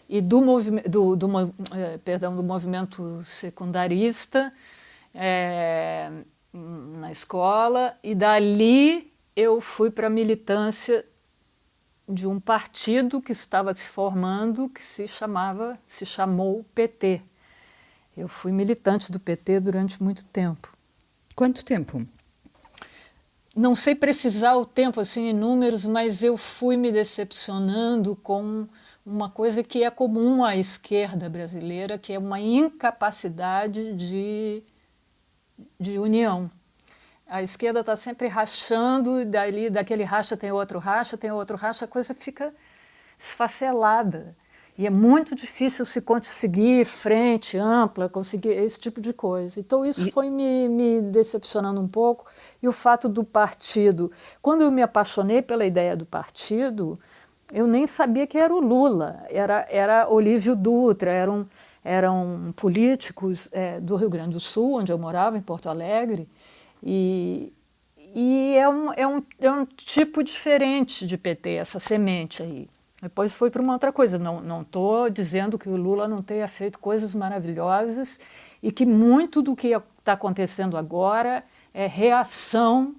e 0.08 0.20
do, 0.20 0.42
movi 0.42 0.82
do, 0.82 1.16
do, 1.16 1.54
eh, 1.74 1.98
perdão, 2.04 2.36
do 2.36 2.42
movimento 2.42 3.22
secundarista 3.24 4.50
é, 5.14 6.10
na 6.52 7.10
escola 7.10 7.96
e 8.02 8.14
dali 8.14 9.12
eu 9.34 9.60
fui 9.60 9.90
para 9.90 10.08
a 10.08 10.10
militância 10.10 11.06
de 12.08 12.26
um 12.26 12.40
partido 12.40 13.22
que 13.22 13.32
estava 13.32 13.72
se 13.72 13.86
formando 13.86 14.68
que 14.68 14.82
se 14.82 15.06
chamava 15.06 15.78
se 15.86 16.04
chamou 16.04 16.64
PT 16.74 17.22
eu 18.20 18.28
fui 18.28 18.52
militante 18.52 19.10
do 19.10 19.18
PT 19.18 19.60
durante 19.60 20.02
muito 20.02 20.24
tempo. 20.24 20.76
Quanto 21.34 21.64
tempo? 21.64 22.06
Não 23.56 23.74
sei 23.74 23.94
precisar 23.94 24.56
o 24.56 24.64
tempo 24.64 25.00
assim 25.00 25.28
em 25.28 25.32
números, 25.32 25.84
mas 25.86 26.22
eu 26.22 26.36
fui 26.36 26.76
me 26.76 26.92
decepcionando 26.92 28.14
com 28.14 28.68
uma 29.04 29.30
coisa 29.30 29.62
que 29.62 29.82
é 29.82 29.90
comum 29.90 30.44
à 30.44 30.54
esquerda 30.56 31.28
brasileira, 31.28 31.98
que 31.98 32.12
é 32.12 32.18
uma 32.18 32.38
incapacidade 32.38 33.94
de, 33.94 34.62
de 35.78 35.98
união. 35.98 36.50
A 37.26 37.42
esquerda 37.42 37.80
está 37.80 37.96
sempre 37.96 38.28
rachando, 38.28 39.20
e 39.20 39.24
dali, 39.24 39.70
daquele 39.70 40.04
racha 40.04 40.36
tem 40.36 40.52
outro 40.52 40.78
racha, 40.78 41.16
tem 41.16 41.30
outro 41.30 41.56
racha, 41.56 41.86
a 41.86 41.88
coisa 41.88 42.14
fica 42.14 42.54
esfacelada. 43.18 44.36
E 44.80 44.86
é 44.86 44.90
muito 44.90 45.34
difícil 45.34 45.84
se 45.84 46.00
conseguir 46.00 46.86
frente 46.86 47.58
ampla, 47.58 48.08
conseguir 48.08 48.52
esse 48.52 48.80
tipo 48.80 48.98
de 48.98 49.12
coisa. 49.12 49.60
Então, 49.60 49.84
isso 49.84 50.08
e... 50.08 50.10
foi 50.10 50.30
me, 50.30 50.70
me 50.70 51.02
decepcionando 51.02 51.78
um 51.82 51.86
pouco. 51.86 52.24
E 52.62 52.66
o 52.66 52.72
fato 52.72 53.06
do 53.06 53.22
partido. 53.22 54.10
Quando 54.40 54.62
eu 54.62 54.70
me 54.70 54.80
apaixonei 54.80 55.42
pela 55.42 55.66
ideia 55.66 55.94
do 55.94 56.06
partido, 56.06 56.98
eu 57.52 57.66
nem 57.66 57.86
sabia 57.86 58.26
que 58.26 58.38
era 58.38 58.54
o 58.54 58.58
Lula, 58.58 59.22
era, 59.28 59.66
era 59.68 60.08
Olívio 60.08 60.56
Dutra, 60.56 61.10
eram, 61.10 61.46
eram 61.84 62.54
políticos 62.56 63.50
é, 63.52 63.78
do 63.80 63.96
Rio 63.96 64.08
Grande 64.08 64.32
do 64.32 64.40
Sul, 64.40 64.78
onde 64.78 64.90
eu 64.90 64.98
morava, 64.98 65.36
em 65.36 65.42
Porto 65.42 65.68
Alegre, 65.68 66.26
e, 66.82 67.52
e 68.14 68.56
é, 68.56 68.66
um, 68.66 68.92
é, 68.94 69.06
um, 69.06 69.22
é 69.38 69.50
um 69.50 69.66
tipo 69.66 70.24
diferente 70.24 71.06
de 71.06 71.18
PT, 71.18 71.50
essa 71.50 71.78
semente 71.78 72.42
aí. 72.42 72.66
Depois 73.00 73.34
foi 73.34 73.50
para 73.50 73.62
uma 73.62 73.72
outra 73.72 73.92
coisa. 73.92 74.18
Não 74.18 74.62
estou 74.62 75.08
dizendo 75.08 75.58
que 75.58 75.68
o 75.68 75.76
Lula 75.76 76.06
não 76.06 76.22
tenha 76.22 76.46
feito 76.46 76.78
coisas 76.78 77.14
maravilhosas 77.14 78.20
e 78.62 78.70
que 78.70 78.84
muito 78.84 79.40
do 79.40 79.56
que 79.56 79.68
está 79.98 80.12
acontecendo 80.12 80.76
agora 80.76 81.44
é 81.72 81.86
reação 81.86 82.94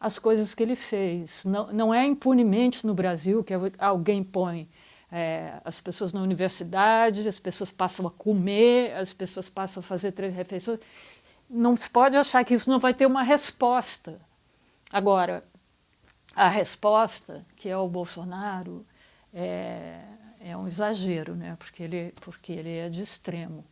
às 0.00 0.18
coisas 0.18 0.54
que 0.54 0.62
ele 0.62 0.76
fez. 0.76 1.44
Não, 1.44 1.72
não 1.72 1.94
é 1.94 2.06
impunemente 2.06 2.86
no 2.86 2.94
Brasil 2.94 3.44
que 3.44 3.52
alguém 3.78 4.24
põe 4.24 4.68
é, 5.10 5.54
as 5.64 5.80
pessoas 5.80 6.12
na 6.12 6.20
universidade, 6.20 7.26
as 7.26 7.38
pessoas 7.38 7.70
passam 7.70 8.06
a 8.06 8.10
comer, 8.10 8.94
as 8.94 9.12
pessoas 9.12 9.48
passam 9.48 9.80
a 9.80 9.84
fazer 9.84 10.12
três 10.12 10.34
refeições. 10.34 10.80
Não 11.48 11.76
se 11.76 11.88
pode 11.88 12.16
achar 12.16 12.44
que 12.44 12.54
isso 12.54 12.70
não 12.70 12.78
vai 12.78 12.92
ter 12.92 13.06
uma 13.06 13.22
resposta. 13.22 14.20
Agora, 14.90 15.44
a 16.34 16.48
resposta, 16.48 17.44
que 17.56 17.68
é 17.68 17.76
o 17.76 17.88
Bolsonaro, 17.88 18.86
é, 19.38 20.00
é 20.40 20.56
um 20.56 20.66
exagero, 20.66 21.36
né? 21.36 21.56
porque, 21.58 21.82
ele, 21.82 22.12
porque 22.20 22.52
ele 22.52 22.76
é 22.76 22.88
de 22.88 23.02
extremo. 23.02 23.64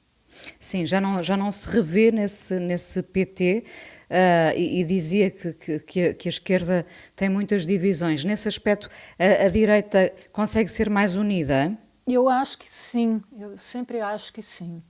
Sim, 0.61 0.85
já 0.85 1.01
não, 1.01 1.23
já 1.23 1.37
não 1.37 1.51
se 1.51 1.69
revê 1.69 2.13
nesse, 2.13 2.59
nesse 2.61 3.03
PT 3.03 3.65
uh, 4.11 4.59
e, 4.59 4.81
e, 4.81 4.85
dizia 4.85 5.31
que, 5.31 5.53
que, 5.81 6.15
que, 6.15 6.29
a, 6.29 6.31
esquerda 6.31 6.85
tem 7.15 7.29
muitas 7.29 7.67
divisões. 7.67 8.25
Nesse 8.25 8.47
aspecto, 8.47 8.91
a, 9.19 9.47
a, 9.47 9.49
direita 9.49 10.13
consegue 10.33 10.69
ser 10.69 10.91
mais 10.91 11.17
unida? 11.17 11.77
Eu 12.07 12.29
acho 12.29 12.59
que 12.59 12.71
sim, 12.71 13.23
eu 13.39 13.57
sempre 13.57 14.01
acho 14.01 14.33
que 14.33 14.43
sim, 14.43 14.83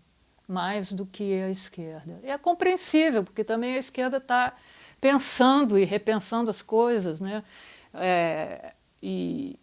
mais 0.49 0.93
do 0.93 1.07
que 1.07 1.41
a 1.43 1.51
esquerda. 1.51 2.19
É 2.23 2.37
compreensível, 2.37 3.23
porque 3.23 3.45
também 3.45 3.77
a 3.77 3.79
esquerda 3.79 4.17
está 4.17 4.57
pensando 5.01 5.79
e 5.79 5.85
repensando 5.85 6.51
as 6.51 6.61
coisas, 6.61 7.21
né? 7.21 7.45
É, 7.95 8.73
e, 9.03 9.59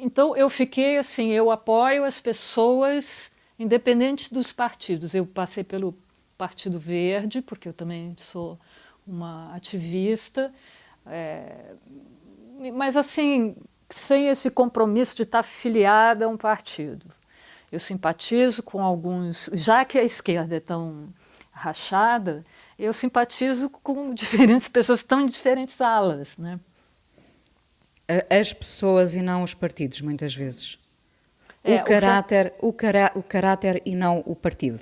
então 0.00 0.36
eu 0.36 0.48
fiquei 0.48 0.98
assim, 0.98 1.30
eu 1.30 1.50
apoio 1.50 2.04
as 2.04 2.20
pessoas 2.20 3.32
independente 3.58 4.32
dos 4.32 4.52
partidos. 4.52 5.14
Eu 5.14 5.26
passei 5.26 5.64
pelo 5.64 5.96
Partido 6.36 6.78
Verde, 6.78 7.42
porque 7.42 7.68
eu 7.68 7.72
também 7.72 8.14
sou 8.16 8.58
uma 9.06 9.52
ativista, 9.54 10.52
é, 11.06 11.72
mas 12.74 12.96
assim, 12.96 13.56
sem 13.88 14.28
esse 14.28 14.50
compromisso 14.50 15.16
de 15.16 15.22
estar 15.22 15.42
filiada 15.42 16.26
a 16.26 16.28
um 16.28 16.36
partido. 16.36 17.06
Eu 17.72 17.80
simpatizo 17.80 18.62
com 18.62 18.82
alguns, 18.82 19.50
já 19.52 19.84
que 19.84 19.98
a 19.98 20.04
esquerda 20.04 20.56
é 20.56 20.60
tão 20.60 21.08
rachada, 21.50 22.44
eu 22.78 22.92
simpatizo 22.92 23.68
com 23.68 24.12
diferentes 24.14 24.68
pessoas 24.68 25.00
que 25.00 25.06
estão 25.06 25.20
em 25.20 25.26
diferentes 25.26 25.80
alas, 25.80 26.38
né? 26.38 26.60
As 28.30 28.52
pessoas 28.52 29.14
e 29.14 29.20
não 29.20 29.42
os 29.42 29.54
partidos, 29.54 30.00
muitas 30.00 30.34
vezes. 30.34 30.78
É, 31.62 31.76
o, 31.76 31.84
caráter, 31.84 32.54
o, 32.60 32.72
cara, 32.72 33.12
o 33.14 33.22
caráter 33.22 33.82
e 33.84 33.94
não 33.94 34.22
o 34.24 34.34
partido. 34.34 34.80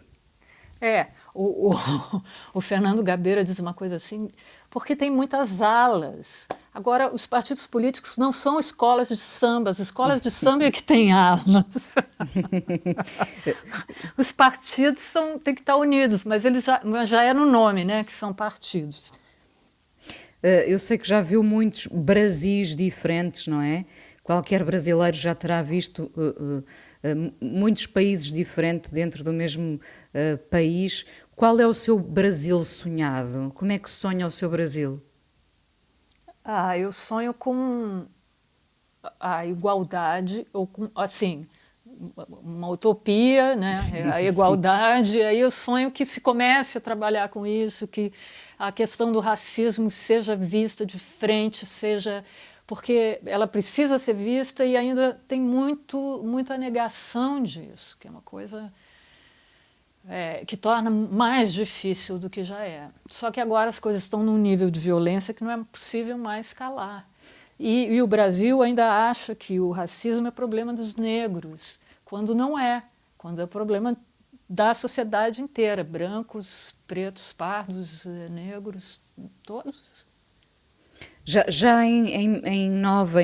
É, 0.80 1.06
o, 1.34 1.72
o, 1.72 2.22
o, 2.54 2.60
Fernando 2.60 3.02
Gabeira 3.02 3.42
diz 3.42 3.58
uma 3.58 3.74
coisa 3.74 3.96
assim, 3.96 4.30
porque 4.70 4.94
tem 4.94 5.10
muitas 5.10 5.62
alas. 5.62 6.46
Agora, 6.72 7.12
os 7.12 7.26
partidos 7.26 7.66
políticos 7.66 8.18
não 8.18 8.30
são 8.30 8.60
escolas 8.60 9.08
de 9.08 9.16
samba, 9.16 9.70
as 9.70 9.78
escolas 9.78 10.20
de 10.20 10.30
samba 10.30 10.64
é 10.64 10.70
que 10.70 10.82
têm 10.82 11.12
alas. 11.12 11.94
os 14.16 14.30
partidos 14.30 15.02
são, 15.02 15.38
têm 15.38 15.54
que 15.54 15.62
estar 15.62 15.76
unidos, 15.76 16.24
mas 16.24 16.44
eles 16.44 16.64
já, 16.64 16.80
já 17.04 17.22
é 17.22 17.32
no 17.32 17.46
nome, 17.46 17.84
né, 17.84 18.04
que 18.04 18.12
são 18.12 18.32
partidos. 18.34 19.12
Eh, 20.46 20.72
eu 20.72 20.78
sei 20.78 20.96
que 20.96 21.08
já 21.08 21.20
viu 21.20 21.42
muitos 21.42 21.88
Brasis 21.88 22.76
diferentes, 22.76 23.48
não 23.48 23.60
é? 23.60 23.84
Qualquer 24.22 24.62
brasileiro 24.62 25.16
já 25.16 25.34
terá 25.34 25.60
visto 25.60 26.04
uh, 26.16 26.58
uh, 26.58 27.34
muitos 27.40 27.88
países 27.88 28.32
diferentes 28.32 28.92
dentro 28.92 29.24
do 29.24 29.32
mesmo 29.32 29.80
país. 30.48 31.04
Qual 31.34 31.58
é 31.58 31.66
o 31.66 31.74
seu 31.74 31.98
Brasil 31.98 32.64
sonhado? 32.64 33.52
Como 33.56 33.72
é 33.72 33.78
que 33.78 33.90
sonha 33.90 34.24
o 34.24 34.30
seu 34.30 34.48
Brasil? 34.48 35.02
Ah, 36.44 36.78
eu 36.78 36.92
sonho 36.92 37.34
com 37.34 38.06
a 39.18 39.44
igualdade, 39.46 40.46
ou 40.52 40.66
com, 40.66 40.88
assim, 40.94 41.46
uma 42.42 42.68
utopia, 42.68 43.54
né? 43.54 43.76
Sim, 43.76 44.02
a 44.02 44.22
igualdade. 44.22 45.12
Sim. 45.12 45.22
Aí 45.22 45.40
eu 45.40 45.50
sonho 45.50 45.90
que 45.90 46.04
se 46.04 46.20
comece 46.20 46.78
a 46.78 46.80
trabalhar 46.80 47.28
com 47.28 47.46
isso, 47.46 47.86
que 47.86 48.12
a 48.58 48.72
questão 48.72 49.12
do 49.12 49.20
racismo 49.20 49.90
seja 49.90 50.34
vista 50.34 50.86
de 50.86 50.98
frente, 50.98 51.66
seja 51.66 52.24
porque 52.66 53.20
ela 53.24 53.46
precisa 53.46 53.98
ser 53.98 54.14
vista 54.14 54.64
e 54.64 54.76
ainda 54.76 55.20
tem 55.28 55.40
muito, 55.40 56.20
muita 56.24 56.58
negação 56.58 57.42
disso, 57.42 57.96
que 58.00 58.08
é 58.08 58.10
uma 58.10 58.22
coisa 58.22 58.72
é, 60.08 60.44
que 60.44 60.56
torna 60.56 60.90
mais 60.90 61.52
difícil 61.52 62.18
do 62.18 62.28
que 62.28 62.42
já 62.42 62.64
é. 62.64 62.88
Só 63.08 63.30
que 63.30 63.40
agora 63.40 63.70
as 63.70 63.78
coisas 63.78 64.02
estão 64.02 64.22
num 64.22 64.36
nível 64.36 64.68
de 64.68 64.80
violência 64.80 65.32
que 65.32 65.44
não 65.44 65.50
é 65.50 65.64
possível 65.70 66.18
mais 66.18 66.52
calar. 66.52 67.08
E, 67.58 67.86
e 67.86 68.02
o 68.02 68.06
Brasil 68.06 68.62
ainda 68.62 69.08
acha 69.08 69.34
que 69.34 69.60
o 69.60 69.70
racismo 69.70 70.26
é 70.26 70.30
problema 70.30 70.74
dos 70.74 70.96
negros, 70.96 71.80
quando 72.04 72.34
não 72.34 72.58
é, 72.58 72.82
quando 73.16 73.40
é 73.40 73.46
problema 73.46 73.96
da 74.48 74.72
sociedade 74.74 75.42
inteira, 75.42 75.82
brancos, 75.82 76.76
pretos, 76.86 77.32
pardos, 77.32 78.06
eh, 78.06 78.28
negros, 78.28 79.00
todos 79.42 80.06
já, 81.26 81.44
já 81.48 81.84
em, 81.84 82.08
em, 82.08 82.42
em 82.46 82.70
nova, 82.70 83.20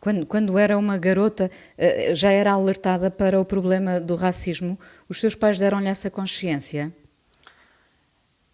quando, 0.00 0.24
quando 0.24 0.56
era 0.56 0.78
uma 0.78 0.96
garota, 0.96 1.50
eh, 1.76 2.14
já 2.14 2.30
era 2.30 2.52
alertada 2.52 3.10
para 3.10 3.40
o 3.40 3.44
problema 3.44 3.98
do 3.98 4.14
racismo? 4.14 4.78
Os 5.08 5.18
seus 5.18 5.34
pais 5.34 5.58
deram-lhe 5.58 5.88
essa 5.88 6.08
consciência? 6.08 6.94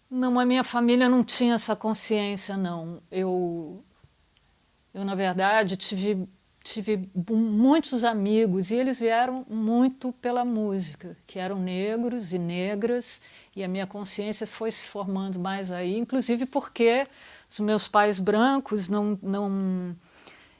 Não, 0.09 0.39
a 0.39 0.45
minha 0.45 0.63
família 0.63 1.07
não 1.07 1.23
tinha 1.23 1.53
essa 1.53 1.75
consciência, 1.75 2.57
não. 2.57 2.99
Eu, 3.11 3.83
eu 4.91 5.05
na 5.05 5.13
verdade, 5.13 5.77
tive, 5.77 6.27
tive 6.73 7.09
muitos 7.27 8.03
amigos 8.03 8.69
e 8.69 8.75
eles 8.75 8.99
vieram 8.99 9.43
muito 9.49 10.13
pela 10.13 10.45
música, 10.45 11.17
que 11.25 11.39
eram 11.39 11.57
negros 11.57 12.31
e 12.31 12.37
negras, 12.37 13.21
e 13.55 13.63
a 13.63 13.67
minha 13.67 13.87
consciência 13.87 14.45
foi 14.45 14.69
se 14.69 14.85
formando 14.85 15.39
mais 15.39 15.71
aí, 15.71 15.97
inclusive 15.97 16.45
porque 16.45 17.03
os 17.49 17.59
meus 17.59 17.87
pais 17.87 18.19
brancos 18.19 18.87
não, 18.87 19.17
não 19.21 19.95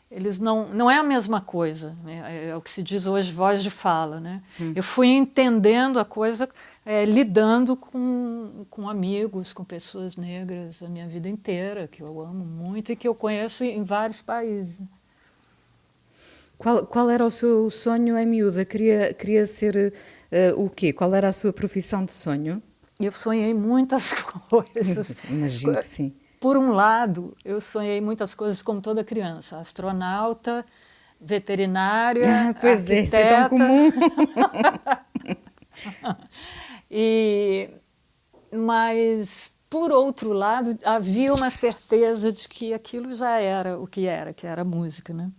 eles 0.10 0.40
não 0.40 0.70
não 0.70 0.90
é 0.90 0.98
a 0.98 1.04
mesma 1.04 1.40
coisa 1.40 1.96
né? 2.04 2.50
é 2.50 2.56
o 2.56 2.62
que 2.62 2.70
se 2.72 2.82
diz 2.82 3.06
hoje 3.06 3.32
voz 3.32 3.62
de 3.62 3.70
fala 3.70 4.20
né 4.20 4.42
hum. 4.60 4.74
eu 4.76 4.82
fui 4.82 5.10
entendendo 5.10 6.00
a 6.00 6.06
coisa 6.06 6.50
é, 6.84 7.06
lidando 7.06 7.76
com, 7.76 8.66
com 8.72 8.90
amigos 8.90 9.54
com 9.54 9.64
pessoas 9.64 10.18
negras 10.18 10.82
a 10.82 10.90
minha 10.90 11.08
vida 11.08 11.30
inteira 11.30 11.88
que 11.88 12.02
eu 12.02 12.20
amo 12.22 12.44
muito 12.44 12.92
e 12.92 12.96
que 12.96 13.08
eu 13.08 13.14
conheço 13.14 13.64
em 13.64 13.84
vários 13.84 14.20
países 14.20 14.82
qual, 16.60 16.86
qual 16.86 17.10
era 17.10 17.26
o 17.26 17.32
seu 17.32 17.72
sonho 17.72 18.18
em 18.18 18.26
miúda? 18.26 18.66
Queria, 18.66 19.14
queria 19.14 19.46
ser 19.46 19.94
uh, 20.56 20.62
o 20.62 20.70
quê? 20.70 20.92
Qual 20.92 21.16
era 21.16 21.30
a 21.30 21.34
sua 21.34 21.54
profissão 21.54 22.04
de 22.04 22.12
sonho? 22.12 22.62
Eu 23.00 23.14
sonhei 23.14 23.54
muitas 23.54 24.12
coisas. 24.50 25.16
Imagino 25.32 25.78
que 25.78 25.88
sim. 25.88 26.14
Por 26.38 26.58
um 26.58 26.72
lado, 26.74 27.34
eu 27.46 27.62
sonhei 27.62 28.02
muitas 28.02 28.36
coisas 28.36 28.62
como 28.62 28.82
toda 28.82 29.06
criança: 29.06 29.58
astronauta, 29.58 30.66
veterinária. 31.20 32.50
Ah, 32.50 32.54
pois 32.54 32.92
arquiteta. 32.92 32.94
é, 32.94 33.04
isso 33.04 33.16
é 33.16 33.30
tão 33.30 33.50
comum. 33.50 33.92
e, 36.92 37.70
mas, 38.52 39.56
por 39.70 39.94
outro 39.94 40.34
lado, 40.34 40.78
havia 40.84 41.34
uma 41.34 41.50
certeza 41.50 42.34
de 42.34 42.50
que 42.50 42.74
aquilo 42.74 43.16
já 43.16 43.40
era 43.40 43.80
o 43.80 43.88
que 43.88 44.08
era, 44.08 44.34
que 44.34 44.46
era 44.46 44.66
música, 44.66 45.14
né? 45.14 45.32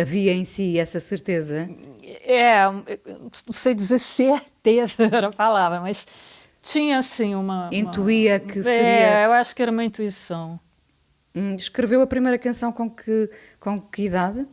Havia 0.00 0.34
em 0.34 0.44
si 0.44 0.78
essa 0.78 1.00
certeza? 1.00 1.68
É, 2.02 2.64
não 2.70 3.52
sei 3.52 3.74
dizer 3.74 3.98
certeza 3.98 5.04
era 5.10 5.28
a 5.28 5.32
palavra, 5.32 5.80
mas 5.80 6.06
tinha 6.60 6.98
assim 6.98 7.34
uma. 7.34 7.70
Intuía 7.72 8.34
uma... 8.34 8.40
que 8.40 8.62
seria. 8.62 9.20
É, 9.20 9.26
eu 9.26 9.32
acho 9.32 9.56
que 9.56 9.62
era 9.62 9.72
uma 9.72 9.84
intuição. 9.84 10.60
Hum, 11.34 11.56
escreveu 11.56 12.02
a 12.02 12.06
primeira 12.06 12.38
canção 12.38 12.70
com 12.70 12.90
que, 12.90 13.30
com 13.58 13.80
que 13.80 14.02
idade? 14.02 14.46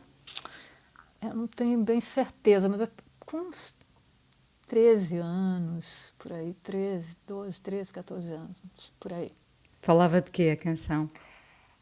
Eu 1.21 1.35
não 1.35 1.47
tenho 1.47 1.77
bem 1.83 1.99
certeza, 1.99 2.69
mas 2.69 2.81
com 3.25 3.49
uns 3.49 3.75
13 4.67 5.17
anos, 5.17 6.13
por 6.17 6.31
aí, 6.31 6.53
13, 6.63 7.17
12, 7.27 7.61
13, 7.61 7.91
14 7.91 8.31
anos, 8.31 8.93
por 8.97 9.11
aí. 9.11 9.31
Falava 9.75 10.21
de 10.21 10.31
quê 10.31 10.51
a 10.53 10.57
canção? 10.57 11.07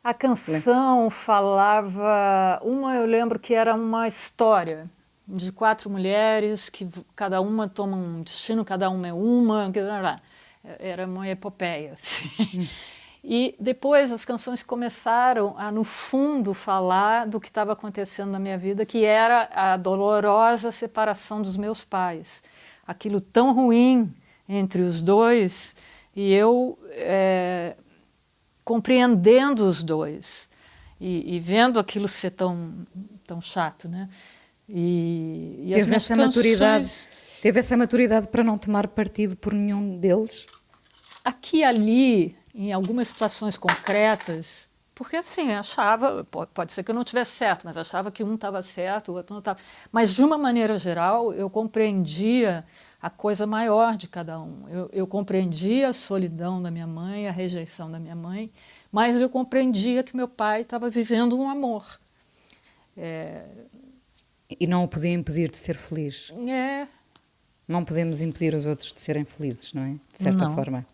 A 0.08 0.13
canção 0.13 1.10
falava. 1.10 2.62
Uma 2.63 2.96
eu 2.96 3.06
lembro 3.06 3.38
que 3.38 3.54
era 3.54 3.76
uma 3.76 4.08
história 4.08 4.89
de 5.28 5.52
quatro 5.52 5.89
mulheres 5.89 6.70
que 6.70 6.88
cada 7.13 7.41
uma 7.41 7.67
toma 7.67 7.98
um 7.98 8.22
destino, 8.22 8.63
cada 8.63 8.89
uma 8.89 9.10
é 9.10 9.12
uma. 9.12 9.70
Era 10.80 11.06
uma 11.06 11.28
epopeia. 11.28 11.98
Assim. 12.02 12.70
E 13.22 13.54
depois 13.60 14.10
as 14.10 14.24
canções 14.24 14.63
começaram 14.63 15.54
a, 15.58 15.70
no 15.74 15.84
fundo, 15.84 16.54
falar 16.54 17.28
do 17.28 17.38
que 17.38 17.48
estava 17.48 17.74
acontecendo 17.74 18.32
na 18.32 18.39
minha 18.39 18.58
vida, 18.58 18.86
que 18.86 19.04
era 19.04 19.50
a 19.54 19.76
dolorosa 19.76 20.72
separação 20.72 21.41
dos 21.41 21.58
meus 21.58 21.84
pais. 21.84 22.41
Aquilo 22.88 23.20
tão 23.20 23.54
ruim 23.54 24.15
entre 24.48 24.84
os 24.84 25.02
dois, 25.02 25.76
e 26.15 26.32
eu 26.32 26.80
é, 26.91 27.76
compreendendo 28.67 29.65
os 29.65 29.82
dois 29.82 30.49
e, 30.99 31.38
e, 31.38 31.39
vendo 31.39 31.80
aquilo 31.80 32.06
ser 32.06 32.32
tão, 32.32 32.86
tão 33.25 33.39
chato, 33.39 33.88
né? 33.88 34.10
E, 34.67 35.63
e 35.67 35.71
teve 35.71 35.95
essa 35.95 36.13
canções... 36.13 36.36
maturidade, 36.36 37.08
teve 37.41 37.60
essa 37.62 37.77
maturidade 37.77 38.27
para 38.27 38.43
não 38.43 38.58
tomar 38.58 38.86
partido 38.89 39.38
por 39.38 39.53
nenhum 39.53 39.97
deles. 39.97 40.45
Aqui 41.23 41.60
e 41.60 41.63
ali 41.63 42.38
em 42.53 42.73
algumas 42.73 43.08
situações 43.08 43.58
concretas, 43.58 44.69
porque 44.93 45.15
assim, 45.15 45.53
achava, 45.53 46.27
pode 46.53 46.73
ser 46.73 46.84
que 46.84 46.91
eu 46.91 46.95
não 46.95 47.06
tivesse 47.06 47.38
certo, 47.38 47.63
mas 47.63 47.77
achava 47.77 48.12
que 48.12 48.21
um 48.21 48.36
estava 48.36 48.62
certo, 48.62 49.13
o 49.13 49.15
outro 49.15 49.34
não 49.34 49.39
estava. 49.39 49.60
Mas 49.93 50.13
de 50.13 50.25
uma 50.25 50.38
maneira 50.38 50.77
geral, 50.77 51.32
eu 51.32 51.49
compreendia 51.49 52.65
a 53.08 53.10
coisa 53.10 53.48
maior 53.48 53.96
de 53.96 54.10
cada 54.10 54.38
um. 54.39 54.67
Eu, 54.67 54.89
eu 54.91 55.08
compreendia 55.08 55.88
a 55.88 55.93
solidão 55.93 56.62
da 56.62 56.70
minha 56.70 56.86
mãe, 56.86 57.28
a 57.28 57.32
rejeição 57.32 57.89
da 57.89 57.98
minha 58.00 58.15
mãe, 58.15 58.52
mas 58.91 59.22
eu 59.22 59.30
compreendia 59.30 60.04
que 60.04 60.15
meu 60.15 60.28
pai 60.28 60.62
estava 60.62 60.89
vivendo 60.89 61.39
um 61.39 61.50
amor. 61.50 61.86
É... 62.98 63.46
E 64.60 64.67
não 64.67 64.84
o 64.84 64.88
podia 64.88 65.13
impedir 65.13 65.50
de 65.50 65.58
ser 65.58 65.76
feliz. 65.76 66.34
É. 66.50 66.88
Não 67.65 67.86
podemos 67.86 68.22
impedir 68.22 68.54
os 68.54 68.65
outros 68.65 68.91
de 68.91 69.00
serem 69.00 69.24
felizes, 69.24 69.72
não 69.74 69.84
é? 69.84 69.91
De 70.12 70.22
certa 70.22 70.46
não. 70.46 70.54
forma 70.54 70.86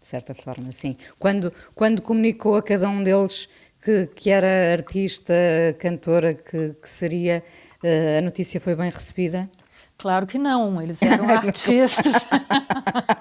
de 0.00 0.08
certa 0.08 0.34
forma, 0.34 0.70
sim. 0.70 0.98
Quando, 1.18 1.50
quando 1.74 2.02
comunicou 2.02 2.56
a 2.56 2.62
cada 2.62 2.86
um 2.90 3.02
deles 3.02 3.48
que, 3.82 4.06
que 4.08 4.28
era 4.28 4.70
artista, 4.70 5.32
cantora, 5.78 6.34
que, 6.34 6.74
que 6.74 6.88
seria, 6.88 7.42
uh, 7.82 8.18
a 8.18 8.20
notícia 8.20 8.60
foi 8.60 8.76
bem 8.76 8.90
recebida? 8.90 9.48
Claro 9.96 10.26
que 10.26 10.38
não, 10.38 10.80
eles 10.80 11.00
eram 11.02 11.28
artistas. 11.34 12.14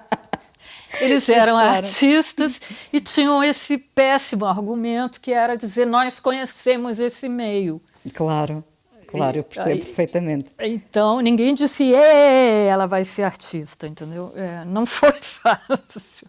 eles 1.00 1.28
eram 1.30 1.58
artistas 1.58 2.62
e 2.92 3.00
tinham 3.00 3.44
esse 3.44 3.78
péssimo 3.78 4.46
argumento 4.46 5.20
que 5.20 5.32
era 5.32 5.56
dizer 5.56 5.86
nós 5.86 6.20
conhecemos 6.20 7.00
esse 7.00 7.30
meio. 7.30 7.82
Claro. 8.14 8.64
Claro, 9.08 9.38
eu 9.38 9.44
percebo 9.44 9.76
Aí, 9.76 9.78
perfeitamente. 9.78 10.52
Então, 10.60 11.22
ninguém 11.22 11.54
disse, 11.54 11.94
ela 11.94 12.88
vai 12.88 13.06
ser 13.06 13.22
artista, 13.22 13.86
entendeu? 13.86 14.34
É, 14.36 14.66
não 14.66 14.88
foi 14.88 15.14
fácil. 15.22 16.28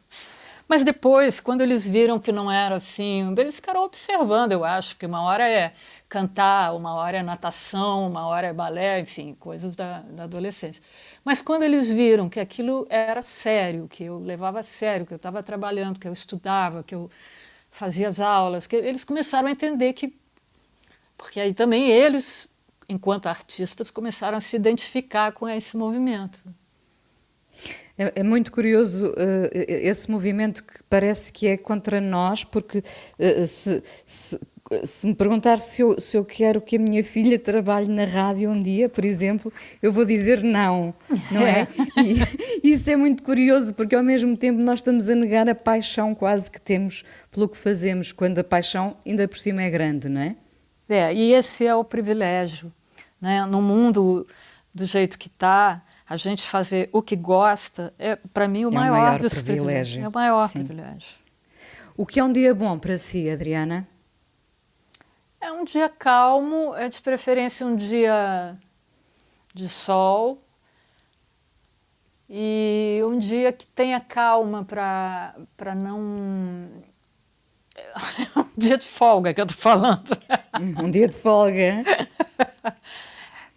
Mas 0.69 0.83
depois, 0.83 1.41
quando 1.41 1.61
eles 1.61 1.87
viram 1.87 2.19
que 2.19 2.33
não 2.33 2.51
era 2.51 2.77
assim, 2.77 3.35
eles 3.37 3.57
ficaram 3.57 3.85
observando, 3.85 4.53
eu 4.53 4.65
acho, 4.65 4.97
que 4.97 5.05
uma 5.05 5.23
hora 5.23 5.49
é 5.49 5.75
cantar, 6.09 6.75
uma 6.75 6.95
hora 6.95 7.19
é 7.19 7.23
natação, 7.23 8.07
uma 8.07 8.27
hora 8.27 8.47
é 8.47 8.53
balé, 8.53 9.01
enfim, 9.01 9.35
coisas 9.35 9.77
da, 9.77 10.01
da 10.01 10.25
adolescência. 10.25 10.83
Mas 11.25 11.43
quando 11.43 11.65
eles 11.65 11.89
viram 11.89 12.29
que 12.29 12.41
aquilo 12.41 12.87
era 12.89 13.21
sério, 13.21 13.89
que 13.89 14.05
eu 14.05 14.19
levava 14.19 14.61
a 14.61 14.63
sério, 14.63 15.05
que 15.07 15.13
eu 15.13 15.17
estava 15.17 15.43
trabalhando, 15.43 16.01
que 16.01 16.09
eu 16.09 16.13
estudava, 16.13 16.83
que 16.83 16.95
eu 16.95 17.11
fazia 17.71 18.09
as 18.09 18.21
aulas, 18.21 18.67
que 18.67 18.77
eles 18.77 19.05
começaram 19.05 19.49
a 19.49 19.51
entender 19.51 19.93
que. 19.93 20.15
Porque 21.17 21.41
aí 21.41 21.53
também 21.53 21.91
eles, 21.91 22.53
enquanto 22.89 23.27
artistas, 23.27 23.91
começaram 23.91 24.39
a 24.39 24.41
se 24.41 24.57
identificar 24.57 25.33
com 25.33 25.49
esse 25.49 25.77
movimento. 25.77 26.43
É, 27.97 28.21
é, 28.21 28.23
muito 28.25 28.51
curioso 28.51 29.09
uh, 29.11 29.49
esse 29.53 30.11
movimento 30.11 30.65
que 30.65 30.83
parece 30.91 31.33
que 31.33 31.47
é 31.47 31.57
contra 31.57 32.01
nós, 32.01 32.43
porque 32.43 32.79
uh, 32.79 33.47
se, 33.47 33.85
se, 34.05 34.41
se, 34.83 35.07
me 35.07 35.15
perguntar 35.15 35.61
se 35.61 35.83
eu, 35.83 36.01
se 36.01 36.17
eu 36.17 36.25
quero 36.25 36.61
que 36.61 36.75
a 36.75 36.79
minha 36.79 37.05
filha 37.05 37.39
trabalhe 37.39 37.87
na 37.87 38.05
rádio 38.05 38.51
um 38.51 38.61
dia, 38.61 38.89
por 38.89 39.05
exemplo, 39.05 39.53
eu 39.81 39.93
vou 39.93 40.05
dizer 40.05 40.43
não, 40.43 40.93
não 41.31 41.47
é? 41.47 41.69
E 42.65 42.73
isso 42.73 42.91
é 42.91 42.97
muito 42.97 43.23
curioso, 43.23 43.73
porque 43.75 43.95
ao 43.95 44.03
mesmo 44.03 44.37
tempo 44.37 44.65
nós 44.65 44.81
estamos 44.81 45.09
a 45.09 45.15
negar 45.15 45.49
a 45.49 45.55
paixão 45.55 46.15
quase 46.15 46.51
que 46.51 46.61
temos 46.61 47.05
pelo 47.31 47.49
que 47.49 47.57
fazemos, 47.57 48.11
quando 48.11 48.41
a 48.41 48.45
paixão 48.45 48.97
ainda 49.07 49.29
por 49.29 49.39
cima 49.39 49.63
é 49.63 49.71
grande, 49.71 50.09
não 50.09 50.21
é? 50.21 50.35
É, 50.89 51.15
e 51.15 51.33
esse 51.33 51.65
é 51.65 51.75
o 51.75 51.85
privilégio, 51.85 52.73
né? 53.21 53.47
No 53.47 53.63
mundo 53.63 54.27
do 54.75 54.85
jeito 54.85 55.19
que 55.19 55.29
está, 55.29 55.84
a 56.09 56.17
gente 56.17 56.43
fazer 56.43 56.89
o 56.93 57.01
que 57.01 57.17
gosta 57.17 57.93
é, 57.99 58.17
para 58.17 58.47
mim, 58.47 58.65
o 58.65 58.69
é 58.69 58.75
maior, 58.75 59.01
maior 59.01 59.19
dos 59.19 59.41
privilégios. 59.41 60.05
É 60.05 60.09
o 60.09 60.13
maior 60.13 60.47
Sim. 60.49 60.65
privilégio. 60.65 61.17
O 61.97 62.05
que 62.05 62.21
é 62.21 62.25
um 62.25 62.33
dia 62.33 62.55
bom 62.55 62.79
para 62.79 62.99
si, 62.99 63.31
Adriana? 63.31 63.87
É 65.41 65.51
um 65.53 65.65
dia 65.65 65.89
calmo, 65.89 66.75
é 66.75 66.89
de 66.89 67.01
preferência 67.01 67.67
um 67.67 67.77
dia 67.77 68.57
de 69.55 69.69
sol 69.69 70.39
e 72.29 73.01
um 73.05 73.19
dia 73.19 73.53
que 73.53 73.67
tenha 73.67 74.01
calma 74.01 74.65
para 74.65 75.75
não. 75.75 76.01
um 78.37 78.47
dia 78.57 78.79
de 78.79 78.87
folga 78.87 79.33
que 79.33 79.41
eu 79.41 79.45
estou 79.45 79.61
falando. 79.61 80.11
Um 80.83 80.91
dia 80.91 81.09
de 81.09 81.17
folga. 81.17 81.85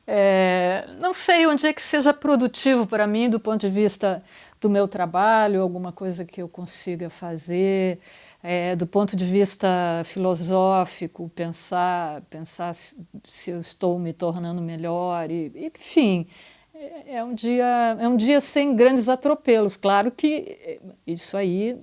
É, 0.09 0.87
não 0.99 1.13
sei, 1.13 1.45
um 1.45 1.55
dia 1.55 1.73
que 1.73 1.81
seja 1.81 2.13
produtivo 2.13 2.87
para 2.87 3.05
mim 3.05 3.29
do 3.29 3.41
ponto 3.41 3.59
de 3.59 3.69
vista 3.69 4.23
do 4.61 4.69
meu 4.69 4.87
trabalho, 4.87 5.61
alguma 5.61 5.91
coisa 5.91 6.23
que 6.23 6.41
eu 6.41 6.47
consiga 6.47 7.09
fazer, 7.09 7.99
é, 8.41 8.73
do 8.73 8.87
ponto 8.87 9.17
de 9.17 9.25
vista 9.25 9.67
filosófico, 10.05 11.29
pensar, 11.35 12.21
pensar 12.29 12.73
se, 12.73 12.95
se 13.25 13.51
eu 13.51 13.59
estou 13.59 13.99
me 13.99 14.13
tornando 14.13 14.61
melhor, 14.61 15.29
e, 15.29 15.51
enfim, 15.75 16.25
é, 16.73 17.15
é, 17.17 17.23
um 17.23 17.33
dia, 17.33 17.97
é 17.99 18.07
um 18.07 18.15
dia 18.15 18.39
sem 18.39 18.75
grandes 18.77 19.09
atropelos. 19.09 19.75
Claro 19.75 20.09
que 20.09 20.79
isso 21.05 21.35
aí 21.35 21.77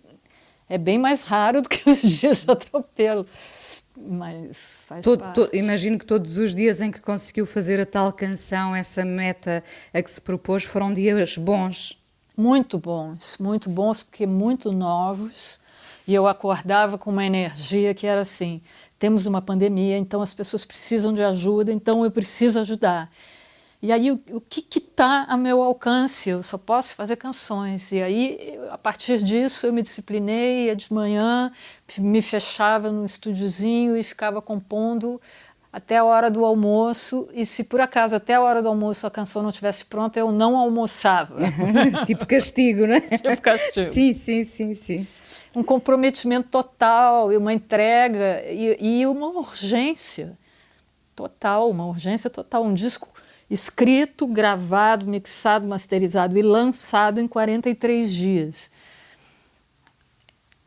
é 0.67 0.79
bem 0.79 0.99
mais 0.99 1.25
raro 1.25 1.61
do 1.61 1.69
que 1.69 1.89
os 1.89 2.01
dias 2.19 2.45
de 2.45 2.51
atropelo 2.51 3.27
mas 3.97 4.85
faz 4.87 5.05
todo, 5.05 5.23
todo, 5.33 5.51
imagino 5.55 5.99
que 5.99 6.05
todos 6.05 6.37
os 6.39 6.55
dias 6.55 6.81
em 6.81 6.91
que 6.91 7.01
conseguiu 7.01 7.47
fazer 7.47 7.81
a 7.81 7.87
tal 7.87 8.13
canção, 8.13 8.75
essa 8.75 9.05
meta 9.05 9.63
a 9.93 10.03
que 10.03 10.11
se 10.11 10.21
propôs, 10.21 10.65
foram 10.65 10.93
dias 10.93 11.37
bons. 11.37 11.97
Muito 12.37 12.79
bons, 12.79 13.39
muito 13.39 13.71
bons, 13.71 14.03
porque 14.03 14.27
muito 14.27 14.73
novos. 14.73 15.61
E 16.07 16.13
eu 16.13 16.27
acordava 16.27 16.99
com 16.99 17.11
uma 17.11 17.25
energia 17.25 17.95
que 17.95 18.07
era 18.07 18.23
assim: 18.23 18.61
temos 18.99 19.27
uma 19.27 19.41
pandemia, 19.41 19.97
então 19.97 20.21
as 20.21 20.35
pessoas 20.35 20.65
precisam 20.65 21.13
de 21.15 21.23
ajuda, 21.23 21.73
então 21.73 22.05
eu 22.05 22.11
preciso 22.11 22.59
ajudar. 22.61 23.11
E 23.85 23.93
aí, 23.93 24.11
o, 24.11 24.19
o 24.33 24.41
que 24.41 24.65
está 24.79 25.27
a 25.29 25.37
meu 25.37 25.63
alcance? 25.63 26.31
Eu 26.31 26.43
só 26.43 26.57
posso 26.57 26.95
fazer 26.95 27.17
canções. 27.17 27.93
E 27.93 28.01
aí, 28.01 28.59
a 28.71 28.79
partir 28.79 29.23
disso, 29.23 29.67
eu 29.67 29.75
me 29.75 29.83
disciplinei, 29.83 30.69
ia 30.69 30.75
de 30.75 30.91
manhã, 30.91 31.53
me 31.99 32.23
fechava 32.23 32.91
num 32.91 33.05
estúdiozinho 33.05 33.95
e 33.95 34.03
ficava 34.03 34.41
compondo 34.41 35.21
até 35.71 35.99
a 35.99 36.05
hora 36.05 36.31
do 36.31 36.47
almoço. 36.47 37.29
E 37.35 37.45
se 37.45 37.63
por 37.63 37.79
acaso 37.79 38.17
até 38.17 38.33
a 38.33 38.41
hora 38.41 38.63
do 38.63 38.69
almoço 38.69 39.07
a 39.07 39.11
canção 39.11 39.43
não 39.43 39.51
estivesse 39.51 39.85
pronta, 39.85 40.19
eu 40.19 40.33
não 40.33 40.57
almoçava. 40.57 41.43
tipo 42.07 42.25
castigo, 42.25 42.87
né? 42.87 43.01
Tipo 43.21 43.43
castigo. 43.43 43.93
Sim, 43.93 44.15
sim, 44.15 44.47
sim, 44.47 44.75
sim. 44.75 45.07
Um 45.55 45.63
comprometimento 45.63 46.49
total 46.49 47.31
e 47.31 47.37
uma 47.37 47.53
entrega 47.53 48.43
e, 48.47 49.03
e 49.03 49.07
uma 49.07 49.27
urgência 49.27 50.39
total, 51.15 51.71
uma 51.71 51.87
urgência 51.87 52.31
total. 52.31 52.65
Um 52.65 52.73
disco 52.73 53.14
escrito, 53.51 54.27
gravado, 54.27 55.07
mixado, 55.07 55.67
masterizado 55.67 56.39
e 56.39 56.43
lançado 56.43 57.21
em 57.21 57.29
43 57.29 58.13
dias. 58.13 58.71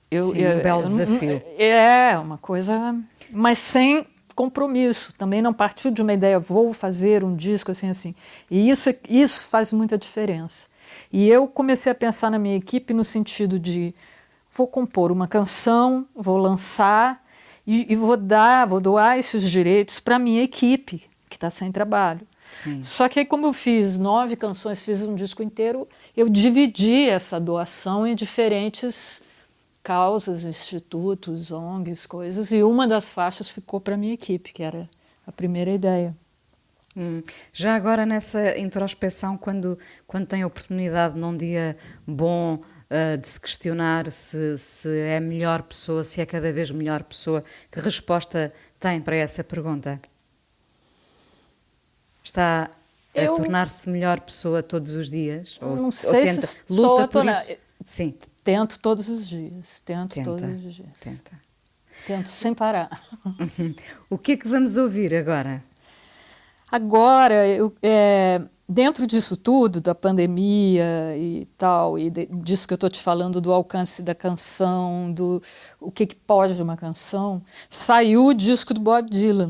Eu, 0.10 0.24
Sim, 0.24 0.40
eu, 0.40 0.58
um 0.58 0.62
belo 0.62 0.82
eu, 0.84 0.88
desafio. 0.88 1.42
É, 1.58 2.18
uma 2.18 2.38
coisa. 2.38 2.96
Mas 3.32 3.58
sem 3.58 4.06
compromisso. 4.38 5.14
Também 5.18 5.42
não 5.42 5.52
partiu 5.52 5.90
de 5.90 6.02
uma 6.02 6.14
ideia, 6.14 6.40
vou 6.40 6.72
fazer 6.72 7.26
um 7.26 7.36
disco 7.36 7.72
assim, 7.72 7.90
assim. 7.90 8.14
E 8.50 8.70
isso, 8.70 8.94
isso 9.10 9.50
faz 9.50 9.74
muita 9.74 9.98
diferença. 9.98 10.68
E 11.12 11.28
eu 11.28 11.48
comecei 11.48 11.92
a 11.92 11.96
pensar 11.96 12.30
na 12.30 12.38
minha 12.38 12.56
equipe 12.56 12.94
no 12.94 13.04
sentido 13.04 13.60
de 13.60 13.96
vou 14.54 14.68
compor 14.68 15.12
uma 15.12 15.28
canção, 15.28 16.08
vou 16.16 16.38
lançar 16.38 17.22
e, 17.66 17.92
e 17.92 17.96
vou 17.96 18.16
dar, 18.16 18.68
vou 18.68 18.80
doar 18.80 19.18
esses 19.18 19.50
direitos 19.50 20.00
para 20.00 20.16
a 20.16 20.20
minha 20.20 20.44
equipe 20.44 21.04
que 21.28 21.36
está 21.36 21.50
sem 21.50 21.72
trabalho. 21.72 22.26
Sim. 22.58 22.82
Só 22.82 23.08
que 23.08 23.20
aí, 23.20 23.26
como 23.26 23.46
eu 23.46 23.54
fiz 23.54 24.00
nove 24.00 24.36
canções, 24.36 24.82
fiz 24.84 25.04
um 25.04 25.14
disco 25.14 25.44
inteiro, 25.44 25.88
eu 26.16 26.28
dividi 26.28 27.08
essa 27.08 27.40
doação 27.40 28.08
em 28.08 28.16
diferentes 28.16 29.22
causas, 29.84 30.44
institutos, 30.44 31.52
ONGs, 31.52 32.08
coisas, 32.08 32.52
e 32.52 32.64
uma 32.64 32.88
das 32.88 33.14
faixas 33.14 33.48
ficou 33.48 33.80
para 33.80 33.94
a 33.94 33.98
minha 33.98 34.16
equipe, 34.16 34.52
que 34.52 34.64
era 34.64 34.90
a 35.26 35.32
primeira 35.32 35.70
ideia. 35.70 36.18
Hum. 36.96 37.22
Já 37.54 37.76
agora 37.76 38.08
nessa 38.08 38.58
introspeção, 38.58 39.38
quando, 39.38 39.78
quando 40.08 40.26
tem 40.26 40.42
a 40.42 40.48
oportunidade 40.48 41.16
num 41.16 41.38
dia 41.38 41.78
bom 42.08 42.56
uh, 42.56 43.22
de 43.22 43.28
se 43.28 43.40
questionar 43.40 44.12
se, 44.12 44.58
se 44.58 44.90
é 44.90 45.20
melhor 45.20 45.62
pessoa, 45.62 46.04
se 46.04 46.20
é 46.22 46.26
cada 46.26 46.52
vez 46.52 46.72
melhor 46.72 47.04
pessoa, 47.04 47.44
que 47.72 47.80
resposta 47.80 48.52
tem 48.80 49.00
para 49.00 49.16
essa 49.16 49.44
pergunta? 49.44 50.02
Está 52.28 52.70
a 53.16 53.22
Eu- 53.22 53.36
tornar-se 53.36 53.90
melhor 53.90 54.20
pessoa 54.20 54.62
todos 54.62 54.96
os 54.96 55.10
dias? 55.10 55.58
Ou, 55.62 55.78
Não 55.78 55.90
sei 55.92 56.20
ou 56.20 56.26
tenta, 56.26 56.46
se 56.48 56.60
luta 56.70 57.04
a 57.04 57.08
por 57.08 57.14
tornar- 57.14 57.32
isso? 57.32 57.54
Sim, 57.86 58.14
Tento 58.44 58.78
todos 58.80 59.08
os 59.08 59.28
dias, 59.30 59.82
tento 59.86 60.14
tenta, 60.14 60.30
todos 60.30 60.66
os 60.66 60.74
dias. 60.76 60.90
tenta. 61.00 61.32
Tento 62.06 62.28
sem 62.28 62.54
parar. 62.54 63.02
O 64.10 64.18
que 64.18 64.34
é 64.34 64.38
que 64.38 64.46
vamos 64.48 64.76
ouvir 64.76 65.16
agora? 65.16 65.64
Agora, 66.70 67.48
eu, 67.48 67.74
é, 67.82 68.42
dentro 68.68 69.08
disso 69.08 69.38
tudo, 69.38 69.80
da 69.80 69.96
pandemia 69.96 71.16
e 71.18 71.48
tal, 71.58 71.98
e 71.98 72.10
de- 72.10 72.26
disso 72.26 72.68
que 72.68 72.74
eu 72.74 72.76
estou 72.76 72.90
te 72.90 73.00
falando, 73.02 73.40
do 73.40 73.54
alcance 73.54 74.04
da 74.04 74.14
canção, 74.14 75.12
do 75.14 75.42
o 75.80 75.90
que, 75.92 76.06
que 76.06 76.16
pode 76.16 76.62
uma 76.62 76.76
canção, 76.76 77.42
saiu 77.70 78.26
o 78.28 78.34
disco 78.34 78.74
do 78.74 78.82
Bob 78.82 79.10
Dylan. 79.10 79.50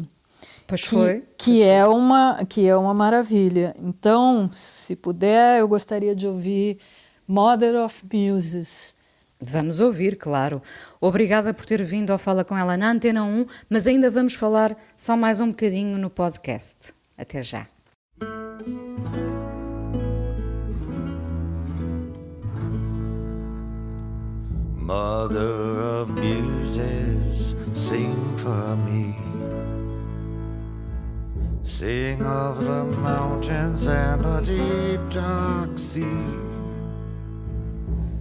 Pois 0.68 0.82
que, 0.82 0.90
foi. 0.90 1.24
que 1.38 1.64
é 1.64 1.88
uma 1.88 2.46
que 2.46 2.68
é 2.68 2.76
uma 2.76 2.94
maravilha. 2.94 3.74
Então, 3.80 4.50
se 4.52 4.96
puder, 4.98 5.60
eu 5.62 5.68
gostaria 5.68 6.14
de 6.14 6.28
ouvir 6.28 6.78
Mother 7.26 7.76
of 7.78 8.04
Muses. 8.14 8.96
Vamos 9.40 9.80
ouvir, 9.80 10.18
claro. 10.18 10.62
Obrigada 11.00 11.54
por 11.54 11.66
ter 11.66 11.84
vindo 11.84 12.12
ao 12.12 12.18
Fala 12.18 12.44
com 12.44 12.58
ela 12.58 12.76
na 12.76 12.90
Antena 12.92 13.24
1, 13.24 13.46
mas 13.70 13.88
ainda 13.88 14.10
vamos 14.10 14.34
falar 14.34 14.76
só 14.98 15.16
mais 15.16 15.40
um 15.40 15.50
bocadinho 15.50 15.98
no 15.98 16.10
podcast. 16.10 16.94
Até 17.18 17.42
já. 17.42 17.68
Mother 24.76 26.02
of 26.02 26.12
muses, 26.12 27.56
sing 27.74 28.16
for 28.38 28.78
me. 28.78 29.27
Sing 31.68 32.22
of 32.24 32.64
the 32.64 32.86
mountains 33.02 33.88
and 33.88 34.24
the 34.24 34.40
deep 34.40 35.02
dark 35.10 35.78
sea. 35.78 36.24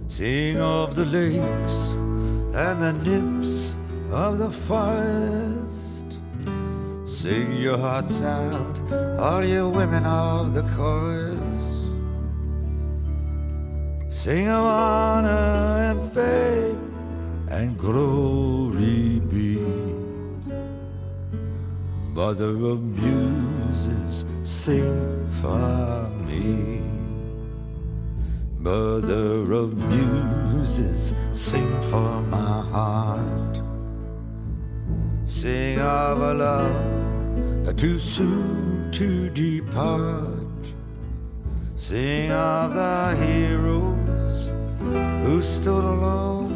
Sing 0.09 0.59
of 0.59 0.95
the 0.95 1.05
lakes 1.05 1.93
and 2.53 2.83
the 2.83 2.91
nymphs 2.91 3.77
of 4.11 4.37
the 4.37 4.51
forest. 4.51 6.19
Sing 7.05 7.53
your 7.53 7.77
hearts 7.77 8.21
out, 8.21 8.81
all 9.17 9.43
you 9.45 9.69
women 9.69 10.05
of 10.05 10.53
the 10.53 10.63
chorus. 10.75 11.37
Sing 14.09 14.49
of 14.49 14.65
honor 14.65 15.91
and 15.91 16.13
fame 16.13 16.93
and 17.49 17.77
glory 17.77 19.16
Mother 22.17 22.55
of 22.65 22.81
muses, 22.81 24.25
sing 24.43 25.29
for 25.39 26.09
me. 26.25 26.81
Mother 28.57 29.53
of 29.53 29.75
muses, 29.87 31.13
sing 31.31 31.79
for 31.83 32.21
my 32.23 32.61
heart. 32.73 33.61
Sing 35.25 35.79
of 35.79 36.19
a 36.19 36.33
love 36.33 37.75
too 37.77 37.99
soon 37.99 38.89
to 38.93 39.29
depart. 39.29 40.65
Sing 41.75 42.31
of 42.31 42.73
the 42.73 43.15
heroes 43.23 44.53
who 45.23 45.39
stood 45.43 45.83
alone, 45.83 46.46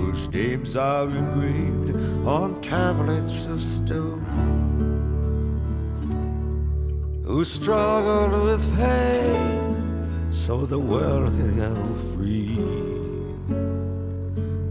whose 0.00 0.28
names 0.30 0.76
are 0.76 1.04
engraved 1.04 1.94
on 2.26 2.58
tablets 2.62 3.44
of 3.46 3.60
stone, 3.60 4.24
who 7.26 7.44
struggled 7.44 8.32
with 8.44 8.76
pain 8.76 10.26
so 10.30 10.64
the 10.64 10.78
world 10.78 11.30
can 11.36 11.54
go 11.56 11.74
free. 12.14 12.56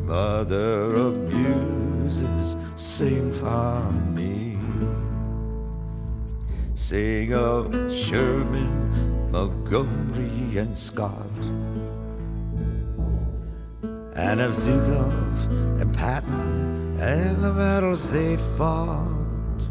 Mother 0.04 0.96
of 0.96 1.14
muses, 1.32 2.56
sing 2.76 3.32
for 3.34 3.92
me. 4.18 4.58
Sing 6.74 7.36
of 7.36 7.72
Sherman, 7.94 9.32
Montgomery, 9.32 10.58
and 10.58 10.76
Scott, 10.76 11.44
and 14.20 14.42
of 14.42 14.52
Zukov 14.54 15.82
and 15.82 15.94
Patton, 15.94 16.98
and 17.00 17.42
the 17.42 17.52
battles 17.52 18.12
they 18.12 18.36
fought, 18.58 19.62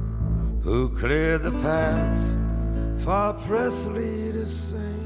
who 0.62 0.88
cleared 0.96 1.42
the 1.42 1.52
path 1.62 2.24
for 3.04 3.34
Presley 3.46 4.32
to 4.32 4.46
sing. 4.46 4.98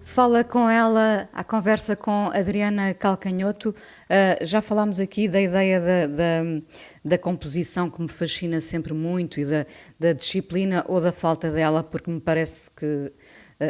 Fala 0.00 0.42
com 0.42 0.70
ela, 0.70 1.28
a 1.34 1.44
conversa 1.44 1.94
com 1.94 2.30
Adriana 2.32 2.94
Calcanhoto. 2.94 3.68
Uh, 3.68 4.44
já 4.44 4.62
falámos 4.62 5.00
aqui 5.00 5.28
da 5.28 5.38
ideia 5.38 5.78
da, 5.78 6.06
da, 6.06 6.62
da, 7.04 7.18
composição 7.18 7.90
que 7.90 8.00
me 8.00 8.08
fascina 8.08 8.58
sempre 8.62 8.94
muito 8.94 9.38
e 9.38 9.44
da, 9.44 9.66
da, 10.00 10.12
disciplina 10.14 10.82
ou 10.88 10.98
da 10.98 11.12
falta 11.12 11.50
dela, 11.50 11.84
porque 11.84 12.10
me 12.10 12.20
parece 12.20 12.70
que, 12.70 13.12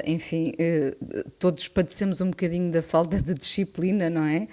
enfim, 0.05 0.53
uh, 0.53 1.30
todos 1.39 1.68
padecemos 1.68 2.20
um 2.20 2.30
bocadinho 2.30 2.70
da 2.70 2.82
falta 2.82 3.22
de 3.22 3.34
disciplina, 3.34 4.11
não 4.11 4.24
é? 4.24 4.47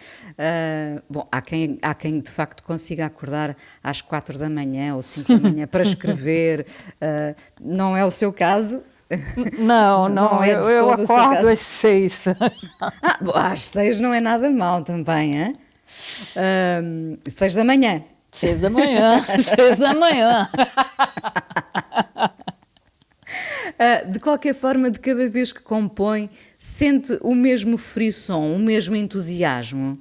bom, 1.10 1.28
há 1.32 1.42
quem, 1.42 1.78
há 1.82 1.94
quem 1.94 2.20
de 2.20 2.32
facto 2.32 2.64
consiga 2.64 3.06
acordar 3.06 3.56
às 3.84 4.02
quatro 4.02 4.38
da 4.38 4.50
manhã 4.50 4.96
ou 4.96 5.02
cinco 5.02 5.34
da 5.34 5.50
manhã 5.50 5.68
para 5.68 5.82
escrever, 5.82 6.66
não 7.62 7.96
é 7.96 8.06
o 8.06 8.12
seu 8.12 8.32
caso. 8.32 8.82
Não, 9.60 10.10
não, 10.10 10.10
não 10.10 10.44
é 10.44 10.54
eu, 10.54 10.70
eu 10.70 10.90
acordo 10.92 11.48
às 11.48 11.60
seis. 11.60 12.26
ah, 12.82 13.18
bom, 13.22 13.32
às 13.36 13.62
seis 13.62 14.00
não 14.00 14.14
é 14.14 14.20
nada 14.20 14.50
mal 14.50 14.84
também, 14.84 15.38
hein? 15.38 15.56
Um, 16.36 17.18
seis 17.30 17.54
da 17.54 17.64
manhã. 17.64 18.04
Seis 18.32 18.62
da 18.62 18.70
manhã, 18.70 19.22
seis 19.40 19.78
da 19.80 19.94
manhã. 19.94 20.50
Uh, 23.78 24.09
de 24.09 24.19
qualquer 24.19 24.55
forma, 24.55 24.89
de 24.89 24.99
cada 24.99 25.30
vez 25.30 25.51
que 25.51 25.61
compõe, 25.61 26.30
sente 26.57 27.17
o 27.21 27.36
mesmo 27.36 27.78
frisson, 27.78 28.55
o 28.55 28.59
mesmo 28.59 28.95
entusiasmo? 28.95 29.99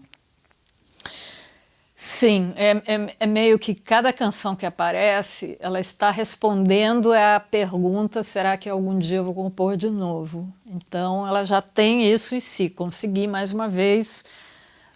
Sim, 1.97 2.53
é, 2.55 2.71
é, 2.87 3.17
é, 3.21 3.27
meio 3.27 3.59
que 3.59 3.75
cada 3.75 4.13
canção 4.13 4.55
que 4.55 4.67
aparece, 4.67 5.57
ela 5.59 5.81
está 5.81 6.11
respondendo 6.11 7.13
à 7.13 7.41
pergunta: 7.41 8.23
será 8.23 8.57
que 8.57 8.69
algum 8.69 8.99
dia 8.99 9.17
eu 9.17 9.25
vou 9.25 9.33
compor 9.33 9.77
de 9.77 9.89
novo? 9.89 10.53
Então, 10.67 11.27
ela 11.27 11.45
já 11.45 11.63
tem 11.63 12.07
isso 12.13 12.35
em 12.35 12.41
si. 12.41 12.69
Consegui 12.69 13.27
mais 13.27 13.55
uma 13.55 13.69
vez, 13.69 14.25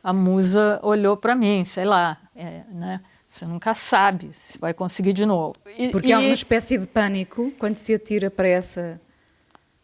a 0.03 0.13
musa 0.13 0.79
olhou 0.83 1.17
para 1.17 1.35
mim, 1.35 1.65
sei 1.65 1.87
lá, 1.87 2.19
é, 2.37 2.63
né? 2.71 3.01
Você 3.29 3.45
nunca 3.45 3.75
sabe 3.75 4.33
se 4.33 4.59
vai 4.59 4.73
conseguir 4.73 5.13
de 5.13 5.27
novo. 5.27 5.55
E, 5.77 5.91
Porque 5.91 6.09
e... 6.09 6.13
há 6.13 6.19
uma 6.19 6.33
espécie 6.33 6.79
de 6.79 6.87
pânico 6.87 7.53
quando 7.59 7.77
se 7.77 7.95
atira 7.95 8.31
para 8.31 8.49
essa, 8.49 8.99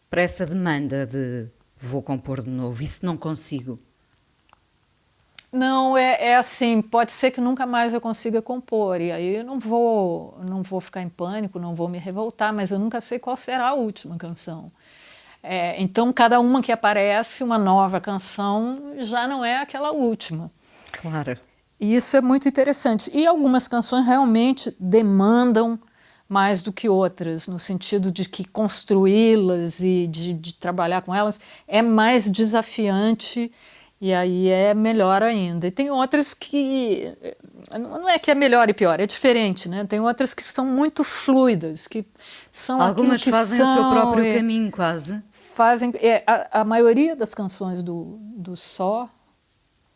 para 0.09 0.23
essa 0.23 0.47
demanda 0.47 1.05
de 1.05 1.47
vou 1.77 2.01
compor 2.01 2.41
de 2.41 2.49
novo, 2.49 2.81
e 2.81 2.87
se 2.87 3.05
não 3.05 3.15
consigo? 3.15 3.77
Não, 5.51 5.95
é, 5.95 6.29
é, 6.29 6.35
assim, 6.35 6.81
pode 6.81 7.11
ser 7.11 7.31
que 7.31 7.39
nunca 7.39 7.65
mais 7.65 7.93
eu 7.93 8.01
consiga 8.01 8.41
compor, 8.41 8.99
e 8.99 9.11
aí 9.11 9.37
eu 9.37 9.43
não 9.43 9.59
vou, 9.59 10.37
não 10.49 10.63
vou 10.63 10.81
ficar 10.81 11.01
em 11.01 11.07
pânico, 11.07 11.59
não 11.59 11.75
vou 11.75 11.87
me 11.87 11.99
revoltar, 11.99 12.51
mas 12.51 12.71
eu 12.71 12.79
nunca 12.79 12.99
sei 12.99 13.19
qual 13.19 13.37
será 13.37 13.69
a 13.69 13.73
última 13.73 14.17
canção. 14.17 14.71
É, 15.41 15.79
então, 15.79 16.11
cada 16.11 16.39
uma 16.39 16.61
que 16.61 16.71
aparece, 16.71 17.43
uma 17.43 17.57
nova 17.57 18.01
canção, 18.01 18.95
já 18.97 19.27
não 19.27 19.45
é 19.45 19.57
aquela 19.57 19.91
última. 19.91 20.49
Claro. 20.91 21.39
E 21.79 21.93
isso 21.95 22.15
é 22.15 22.21
muito 22.21 22.47
interessante. 22.47 23.09
E 23.13 23.25
algumas 23.25 23.67
canções 23.67 24.05
realmente 24.05 24.75
demandam 24.79 25.79
mais 26.27 26.63
do 26.63 26.73
que 26.73 26.89
outras, 26.89 27.47
no 27.47 27.59
sentido 27.59 28.11
de 28.11 28.27
que 28.27 28.43
construí-las 28.45 29.81
e 29.81 30.07
de, 30.07 30.33
de 30.33 30.55
trabalhar 30.55 31.01
com 31.03 31.13
elas 31.13 31.39
é 31.67 31.81
mais 31.81 32.31
desafiante 32.31 33.51
e 34.01 34.13
aí 34.13 34.49
é 34.49 34.73
melhor 34.73 35.23
ainda. 35.23 35.67
E 35.67 35.71
tem 35.71 35.89
outras 35.89 36.33
que 36.33 37.15
não 37.71 38.09
é 38.09 38.19
que 38.19 38.29
é 38.29 38.35
melhor 38.35 38.69
e 38.69 38.73
pior, 38.73 38.99
é 38.99 39.05
diferente, 39.05 39.69
né? 39.69 39.85
Tem 39.85 39.99
outras 39.99 40.33
que 40.33 40.43
são 40.43 40.65
muito 40.65 41.03
fluidas, 41.03 41.87
que 41.87 42.05
são 42.51 42.81
algumas 42.81 43.23
que 43.23 43.31
fazem 43.31 43.57
são, 43.59 43.69
o 43.69 43.73
seu 43.73 43.89
próprio 43.89 44.25
é, 44.25 44.35
caminho 44.35 44.71
quase. 44.71 45.21
Fazem 45.31 45.91
é, 45.95 46.23
a, 46.27 46.61
a, 46.61 46.63
maioria 46.63 47.15
das 47.15 47.33
canções 47.33 47.81
do, 47.81 48.17
do 48.35 48.57
Só 48.57 49.09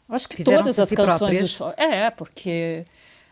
Acho 0.09 0.27
que 0.27 0.43
todas 0.43 0.79
as 0.79 0.89
si 0.89 0.95
canções 0.95 1.17
próprias? 1.17 1.51
do 1.51 1.53
solo. 1.53 1.73
É, 1.77 2.09
porque 2.09 2.83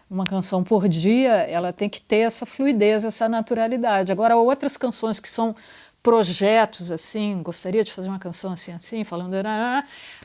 uma 0.10 0.26
canção 0.26 0.64
por 0.64 0.88
dia, 0.88 1.34
ela 1.50 1.74
tem 1.74 1.90
que 1.90 2.00
ter 2.00 2.20
essa 2.20 2.46
fluidez, 2.46 3.04
essa 3.04 3.28
naturalidade. 3.28 4.12
Agora, 4.12 4.38
outras 4.38 4.78
canções 4.78 5.20
que 5.20 5.28
são 5.28 5.56
projetos 6.02 6.90
assim, 6.90 7.42
gostaria 7.44 7.84
de 7.84 7.92
fazer 7.92 8.08
uma 8.08 8.20
canção 8.20 8.54
assim, 8.54 8.72
assim, 8.72 9.04
falando, 9.04 9.36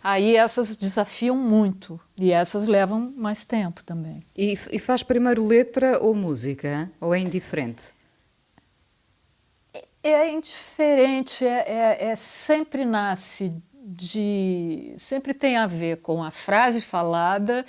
aí 0.01 0.37
essas 0.37 0.77
desafiam 0.77 1.37
muito 1.37 1.99
e 2.17 2.31
essas 2.31 2.69
levam 2.69 3.13
mais 3.17 3.45
tempo 3.45 3.83
também. 3.83 4.23
E, 4.37 4.57
e 4.71 4.79
faz 4.79 5.03
primeiro 5.03 5.45
letra 5.45 5.99
ou 5.99 6.15
música? 6.15 6.89
Ou 7.01 7.13
é 7.13 7.19
indiferente? 7.19 7.93
É 10.05 10.31
indiferente, 10.31 11.45
é, 11.45 11.65
é, 11.67 12.05
é 12.11 12.17
sempre 12.17 12.85
nasce 12.85 13.53
de. 13.97 14.95
sempre 14.97 15.35
tem 15.35 15.57
a 15.57 15.67
ver 15.67 15.99
com 15.99 16.23
a 16.23 16.31
frase 16.31 16.81
falada 16.83 17.65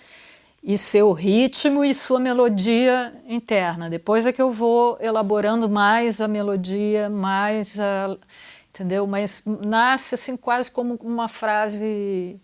e 0.63 0.77
seu 0.77 1.11
ritmo 1.11 1.83
e 1.83 1.93
sua 1.93 2.19
melodia 2.19 3.13
interna. 3.27 3.89
Depois 3.89 4.25
é 4.25 4.31
que 4.31 4.41
eu 4.41 4.51
vou 4.51 4.97
elaborando 5.01 5.69
mais 5.69 6.21
a 6.21 6.27
melodia, 6.27 7.09
mais 7.09 7.79
a. 7.79 8.17
entendeu? 8.69 9.05
Mas 9.05 9.43
nasce 9.45 10.15
assim 10.15 10.37
quase 10.37 10.71
como 10.71 10.95
uma 11.03 11.27
frase. 11.27 12.39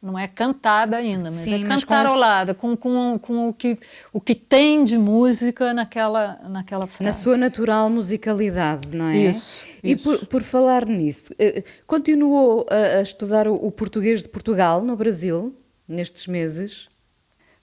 Não 0.00 0.16
é 0.16 0.28
cantada 0.28 0.96
ainda, 0.96 1.24
mas 1.24 1.32
Sim, 1.34 1.64
é 1.64 1.66
mas 1.66 1.82
cantarolada, 1.82 2.54
com, 2.54 2.76
com, 2.76 3.18
com 3.18 3.48
o, 3.48 3.52
que, 3.52 3.76
o 4.12 4.20
que 4.20 4.32
tem 4.32 4.84
de 4.84 4.96
música 4.96 5.74
naquela, 5.74 6.38
naquela 6.48 6.86
frase. 6.86 7.04
Na 7.04 7.12
sua 7.12 7.36
natural 7.36 7.90
musicalidade, 7.90 8.94
não 8.94 9.06
é? 9.06 9.16
Isso, 9.16 9.64
E 9.82 9.94
isso. 9.94 10.04
por, 10.04 10.26
por 10.26 10.42
falar 10.42 10.86
nisso, 10.86 11.34
eh, 11.36 11.64
continuou 11.84 12.64
a, 12.70 13.02
estudar 13.02 13.48
o, 13.48 13.54
o 13.54 13.72
português 13.72 14.22
de 14.22 14.28
Portugal 14.28 14.80
no 14.82 14.96
Brasil 14.96 15.52
nestes 15.88 16.28
meses? 16.28 16.88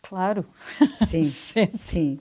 Claro. 0.01 0.45
Sim, 0.97 1.25
sim. 1.73 2.19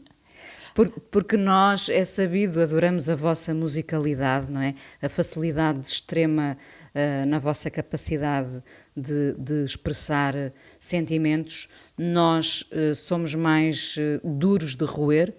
Por- 0.74 0.90
porque 0.90 1.36
nós, 1.36 1.88
é 1.88 2.04
sabido, 2.04 2.60
adoramos 2.60 3.08
a 3.08 3.14
vossa 3.14 3.54
musicalidade, 3.54 4.50
não 4.50 4.60
é? 4.60 4.74
A 5.00 5.08
facilidade 5.08 5.86
extrema 5.86 6.56
eh, 6.92 7.24
na 7.26 7.38
vossa 7.38 7.70
capacidade 7.70 8.60
de, 8.96 9.34
de 9.38 9.64
expressar 9.64 10.34
sentimentos. 10.80 11.68
Nós 11.96 12.64
eh, 12.72 12.92
somos 12.94 13.36
mais 13.36 13.94
eh, 13.98 14.20
duros 14.24 14.74
de 14.74 14.84
roer, 14.84 15.32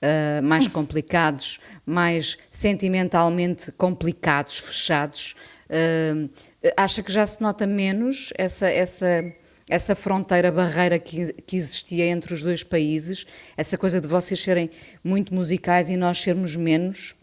eh, 0.00 0.40
mais 0.40 0.68
complicados, 0.68 1.58
mais 1.84 2.38
sentimentalmente 2.52 3.72
complicados, 3.72 4.58
fechados. 4.60 5.34
Eh, 5.68 6.28
acha 6.76 7.02
que 7.02 7.10
já 7.12 7.26
se 7.26 7.42
nota 7.42 7.66
menos 7.66 8.32
essa, 8.38 8.68
essa, 8.70 9.24
essa 9.68 9.94
fronteira, 9.96 10.50
barreira 10.52 10.98
que, 10.98 11.32
que 11.42 11.56
existia 11.56 12.06
entre 12.06 12.32
os 12.32 12.42
dois 12.42 12.62
países, 12.62 13.26
essa 13.56 13.76
coisa 13.76 14.00
de 14.00 14.06
vocês 14.08 14.38
serem 14.40 14.70
muito 15.02 15.34
musicais 15.34 15.90
e 15.90 15.96
nós 15.96 16.18
sermos 16.18 16.54
menos? 16.56 17.14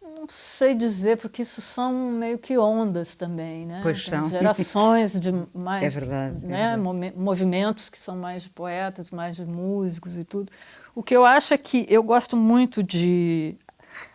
Não 0.00 0.28
sei 0.28 0.74
dizer, 0.74 1.16
porque 1.18 1.42
isso 1.42 1.60
são 1.60 1.92
meio 2.12 2.38
que 2.38 2.56
ondas 2.56 3.16
também, 3.16 3.66
né? 3.66 3.80
Pois 3.82 4.04
Tem 4.08 4.20
são. 4.20 4.28
gerações 4.30 5.20
de 5.20 5.32
mais. 5.52 5.84
É 5.84 5.88
verdade, 5.88 6.36
é 6.44 6.46
Né? 6.46 6.56
verdade. 6.58 6.80
momen- 6.82 7.12
Movimentos 7.16 7.90
que 7.90 7.98
são 7.98 8.16
mais 8.16 8.44
de 8.44 8.50
poetas, 8.50 9.10
mais 9.10 9.34
de 9.34 9.44
músicos 9.44 10.16
e 10.16 10.22
tudo. 10.22 10.52
O 10.94 11.02
que 11.02 11.16
eu 11.16 11.24
acho 11.26 11.52
é 11.52 11.58
que 11.58 11.84
eu 11.88 12.02
gosto 12.04 12.36
muito 12.36 12.82
de. 12.84 13.56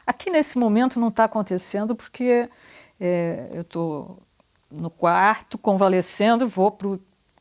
Aqui 0.05 0.29
nesse 0.29 0.57
momento 0.57 0.97
não 0.99 1.09
está 1.09 1.25
acontecendo 1.25 1.93
porque 1.93 2.49
é, 2.99 3.49
eu 3.53 3.61
estou 3.61 4.17
no 4.71 4.89
quarto, 4.89 5.57
convalescendo, 5.57 6.47
vou 6.47 6.71
para 6.71 6.87
o 6.87 6.99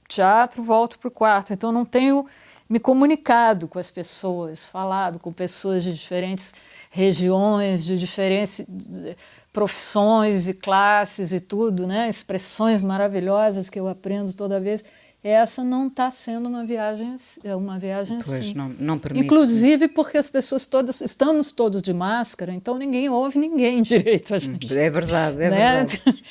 teatro, 0.08 0.62
volto 0.62 0.98
para 0.98 1.08
o 1.08 1.10
quarto. 1.10 1.52
Então 1.52 1.72
não 1.72 1.84
tenho 1.84 2.26
me 2.68 2.78
comunicado 2.80 3.68
com 3.68 3.78
as 3.78 3.90
pessoas, 3.90 4.66
falado 4.66 5.18
com 5.18 5.32
pessoas 5.32 5.84
de 5.84 5.92
diferentes 5.94 6.54
regiões, 6.90 7.84
de 7.84 7.96
diferentes 7.98 8.60
eh, 8.60 9.14
profissões 9.52 10.48
e 10.48 10.54
classes 10.54 11.32
e 11.32 11.40
tudo, 11.40 11.86
né? 11.86 12.08
Expressões 12.08 12.82
maravilhosas 12.82 13.68
que 13.70 13.78
eu 13.78 13.88
aprendo 13.88 14.32
toda 14.34 14.60
vez. 14.60 14.84
Essa 15.22 15.64
não 15.64 15.88
está 15.88 16.08
sendo 16.10 16.48
uma 16.48 16.64
viagem, 16.64 17.16
é 17.42 17.56
uma 17.56 17.78
viagem 17.80 18.18
Pois, 18.24 18.40
assim. 18.40 18.54
não- 18.54 18.68
não 18.78 18.96
permite. 18.98 19.24
Inclusive 19.24 19.88
porque 19.88 20.16
as 20.18 20.28
pessoas 20.28 20.66
todas 20.66 21.00
estamos 21.00 21.50
todos 21.50 21.82
de 21.82 21.92
máscara, 21.92 22.52
então 22.52 22.76
ninguém 22.78 23.08
ouve 23.08 23.36
ninguém 23.38 23.82
direito 23.82 24.34
a 24.34 24.38
gente. 24.38 24.72
É 24.76 24.88
verdade, 24.90 25.42
é 25.42 25.50
Né? 25.50 25.56
verdade. 25.84 26.02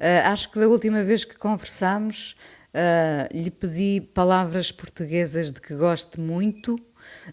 Ah, 0.00 0.32
acho 0.32 0.50
que 0.50 0.58
da 0.58 0.68
última 0.68 1.02
vez 1.02 1.24
que 1.24 1.36
conversámos, 1.36 2.36
ah, 2.74 3.28
lhe 3.32 3.50
pedi 3.50 4.00
palavras 4.14 4.70
portuguesas 4.70 5.52
de 5.52 5.60
que 5.60 5.74
goste 5.74 6.20
muito 6.20 6.76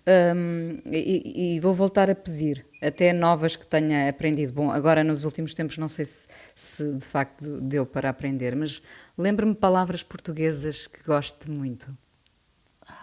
ahm, 0.06 0.80
e, 0.86 1.56
e 1.56 1.60
vou 1.60 1.74
voltar 1.74 2.10
a 2.10 2.16
pedir, 2.16 2.66
até 2.82 3.14
novas 3.14 3.56
que 3.56 3.66
tenha 3.66 4.10
aprendido. 4.10 4.54
Bom, 4.54 4.72
agora 4.72 5.04
nos 5.04 5.26
últimos 5.26 5.54
tempos 5.54 5.78
não 5.78 5.88
sei 5.88 6.06
se, 6.06 6.28
se 6.56 6.94
de 6.94 7.06
facto 7.06 7.60
deu 7.62 7.86
para 7.86 8.10
aprender, 8.10 8.56
mas 8.56 8.82
lembre-me 9.18 9.56
palavras 9.56 10.04
portuguesas 10.04 10.88
que 10.88 11.04
goste 11.04 11.50
muito. 11.50 11.96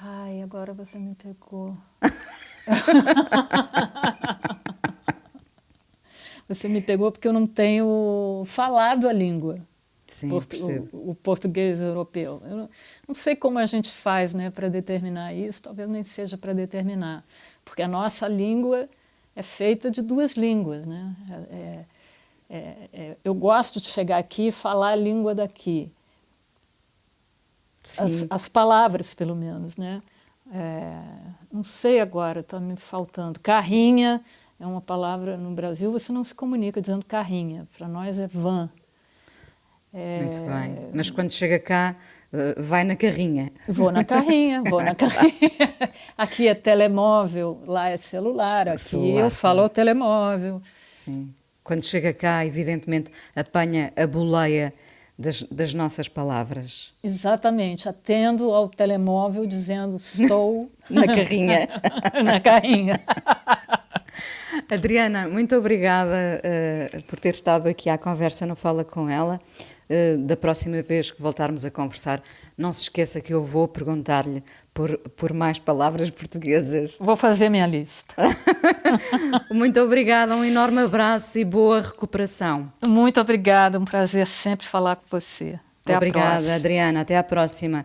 Ai, 0.01 0.43
agora 0.43 0.73
você 0.73 0.99
me 0.99 1.15
pegou. 1.15 1.77
você 6.55 6.68
me 6.68 6.80
pegou 6.80 7.11
porque 7.12 7.26
eu 7.28 7.32
não 7.32 7.46
tenho 7.46 8.42
falado 8.46 9.09
a 9.09 9.12
língua. 9.12 9.59
Sim, 10.07 10.28
Portu- 10.28 10.88
o, 10.92 11.11
o 11.11 11.14
português 11.14 11.80
europeu. 11.80 12.42
Eu 12.44 12.57
não, 12.57 12.70
não 13.09 13.14
sei 13.14 13.34
como 13.34 13.59
a 13.59 13.66
gente 13.66 13.90
faz 13.90 14.34
né, 14.34 14.50
para 14.50 14.68
determinar 14.68 15.32
isso, 15.32 15.62
talvez 15.62 15.88
nem 15.88 16.03
seja 16.03 16.36
para 16.36 16.53
determinar, 16.53 17.24
porque 17.64 17.82
a 17.82 17.88
nossa 17.88 18.28
língua 18.28 18.88
é 19.34 19.42
feita 19.42 19.90
de 19.90 20.03
duas 20.03 20.32
línguas. 20.32 20.86
Né? 20.86 21.16
É- 21.50 21.84
é- 22.50 22.88
é- 22.92 23.16
eu 23.24 23.34
gosto 23.34 23.80
de 23.80 23.86
chegar 23.88 24.18
aqui 24.18 24.48
e 24.48 24.53
falar 24.53 24.90
a 24.90 24.96
língua 24.96 25.34
daqui. 25.34 25.90
As, 27.98 28.26
as 28.30 28.48
palavras, 28.48 29.12
pelo 29.14 29.34
menos, 29.34 29.76
né? 29.76 30.03
É, 30.55 31.03
não 31.50 31.64
sei 31.64 32.00
agora, 32.00 32.40
está 32.40 32.61
me 32.61 32.76
faltando. 32.76 33.40
Carrinha 33.40 34.22
é 34.63 34.67
uma 34.67 34.81
palavra 34.81 35.37
no 35.37 35.51
Brasil, 35.51 35.91
você 35.91 36.13
não 36.13 36.23
se 36.23 36.33
comunica 36.33 36.81
dizendo 36.81 37.05
carrinha. 37.05 37.67
Para 37.77 37.89
nós 37.89 38.21
é 38.21 38.29
van. 38.29 38.71
É, 39.93 40.21
Muito 40.23 40.39
bem. 40.39 40.89
Mas 40.95 41.11
quando 41.11 41.33
chega 41.33 41.59
cá, 41.59 41.97
ah, 42.33 42.55
vai 42.57 42.85
na 42.85 42.95
carrinha. 42.95 43.51
Vou 43.67 43.91
na 43.91 44.05
carrinha, 44.05 44.63
vou 44.63 44.81
na 44.81 44.95
carrinha. 44.95 45.33
Aqui 46.17 46.47
é 46.47 46.55
telemóvel, 46.55 47.61
lá 47.67 47.89
é 47.89 47.97
celular. 47.97 48.69
Aqui 48.69 48.85
Celular, 48.85 49.25
eu 49.25 49.31
falo 49.33 49.63
ao 49.63 49.69
telemóvel. 49.69 50.63
Sim. 50.87 51.35
Quando 51.65 51.83
chega 51.83 52.15
cá, 52.15 52.47
evidentemente, 52.47 53.11
apanha 53.35 53.93
a 53.97 54.07
boleia 54.07 54.73
das, 55.19 55.43
das 55.43 55.75
nossas 55.75 56.09
palavras. 56.09 56.93
Exatamente, 57.03 57.89
atendo 57.89 58.55
ao 58.55 58.69
telemóvel 58.69 59.45
dizendo 59.45 59.97
estou 59.97 60.71
Na 60.89 61.05
carrinha. 61.07 61.69
na 62.23 62.41
carrinha. 62.41 63.01
Adriana, 64.71 65.29
muito 65.29 65.57
obrigada 65.57 66.41
eh, 66.43 67.01
por 67.07 67.19
ter 67.19 67.31
estado 67.31 67.69
aqui 67.69 67.89
à 67.91 67.99
conversa 67.99 68.47
no 68.47 68.55
Fala 68.55 68.85
Com 68.85 69.09
Ela. 69.09 69.41
Eh, 69.89 70.17
da 70.17 70.37
próxima 70.37 70.81
vez 70.81 71.11
que 71.11 71.21
voltarmos 71.21 71.65
a 71.65 71.71
conversar, 71.71 72.23
não 72.57 72.73
se 72.73 72.83
esqueça 72.83 73.21
que 73.21 73.35
eu 73.35 73.45
vou 73.45 73.69
perguntar-lhe 73.69 74.43
por, 74.73 74.97
por 74.97 75.33
mais 75.33 75.59
palavras 75.59 76.09
portuguesas. 76.11 76.97
Vou 76.99 77.17
fazer 77.17 77.49
minha 77.49 77.67
lista. 77.67 78.15
Muito 79.53 79.81
obrigada, 79.81 80.35
um 80.35 80.45
enorme 80.45 80.81
abraço 80.81 81.39
e 81.39 81.45
boa 81.45 81.81
recuperação. 81.81 82.73
Muito 82.83 83.21
obrigada, 83.21 83.79
um 83.79 83.85
prazer 83.85 84.27
sempre 84.27 84.67
falar 84.67 84.97
com 84.97 85.05
você. 85.11 85.59
Até 85.85 85.95
a 85.95 85.97
obrigada. 85.97 86.55
Adriana. 86.55 87.01
Até 87.01 87.19
à 87.19 87.23
próxima. 87.23 87.85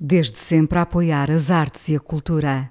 Desde 0.00 0.38
sempre 0.38 0.78
a 0.78 0.82
apoiar 0.82 1.28
as 1.28 1.50
artes 1.50 1.88
e 1.88 1.96
a 1.96 2.00
cultura. 2.00 2.70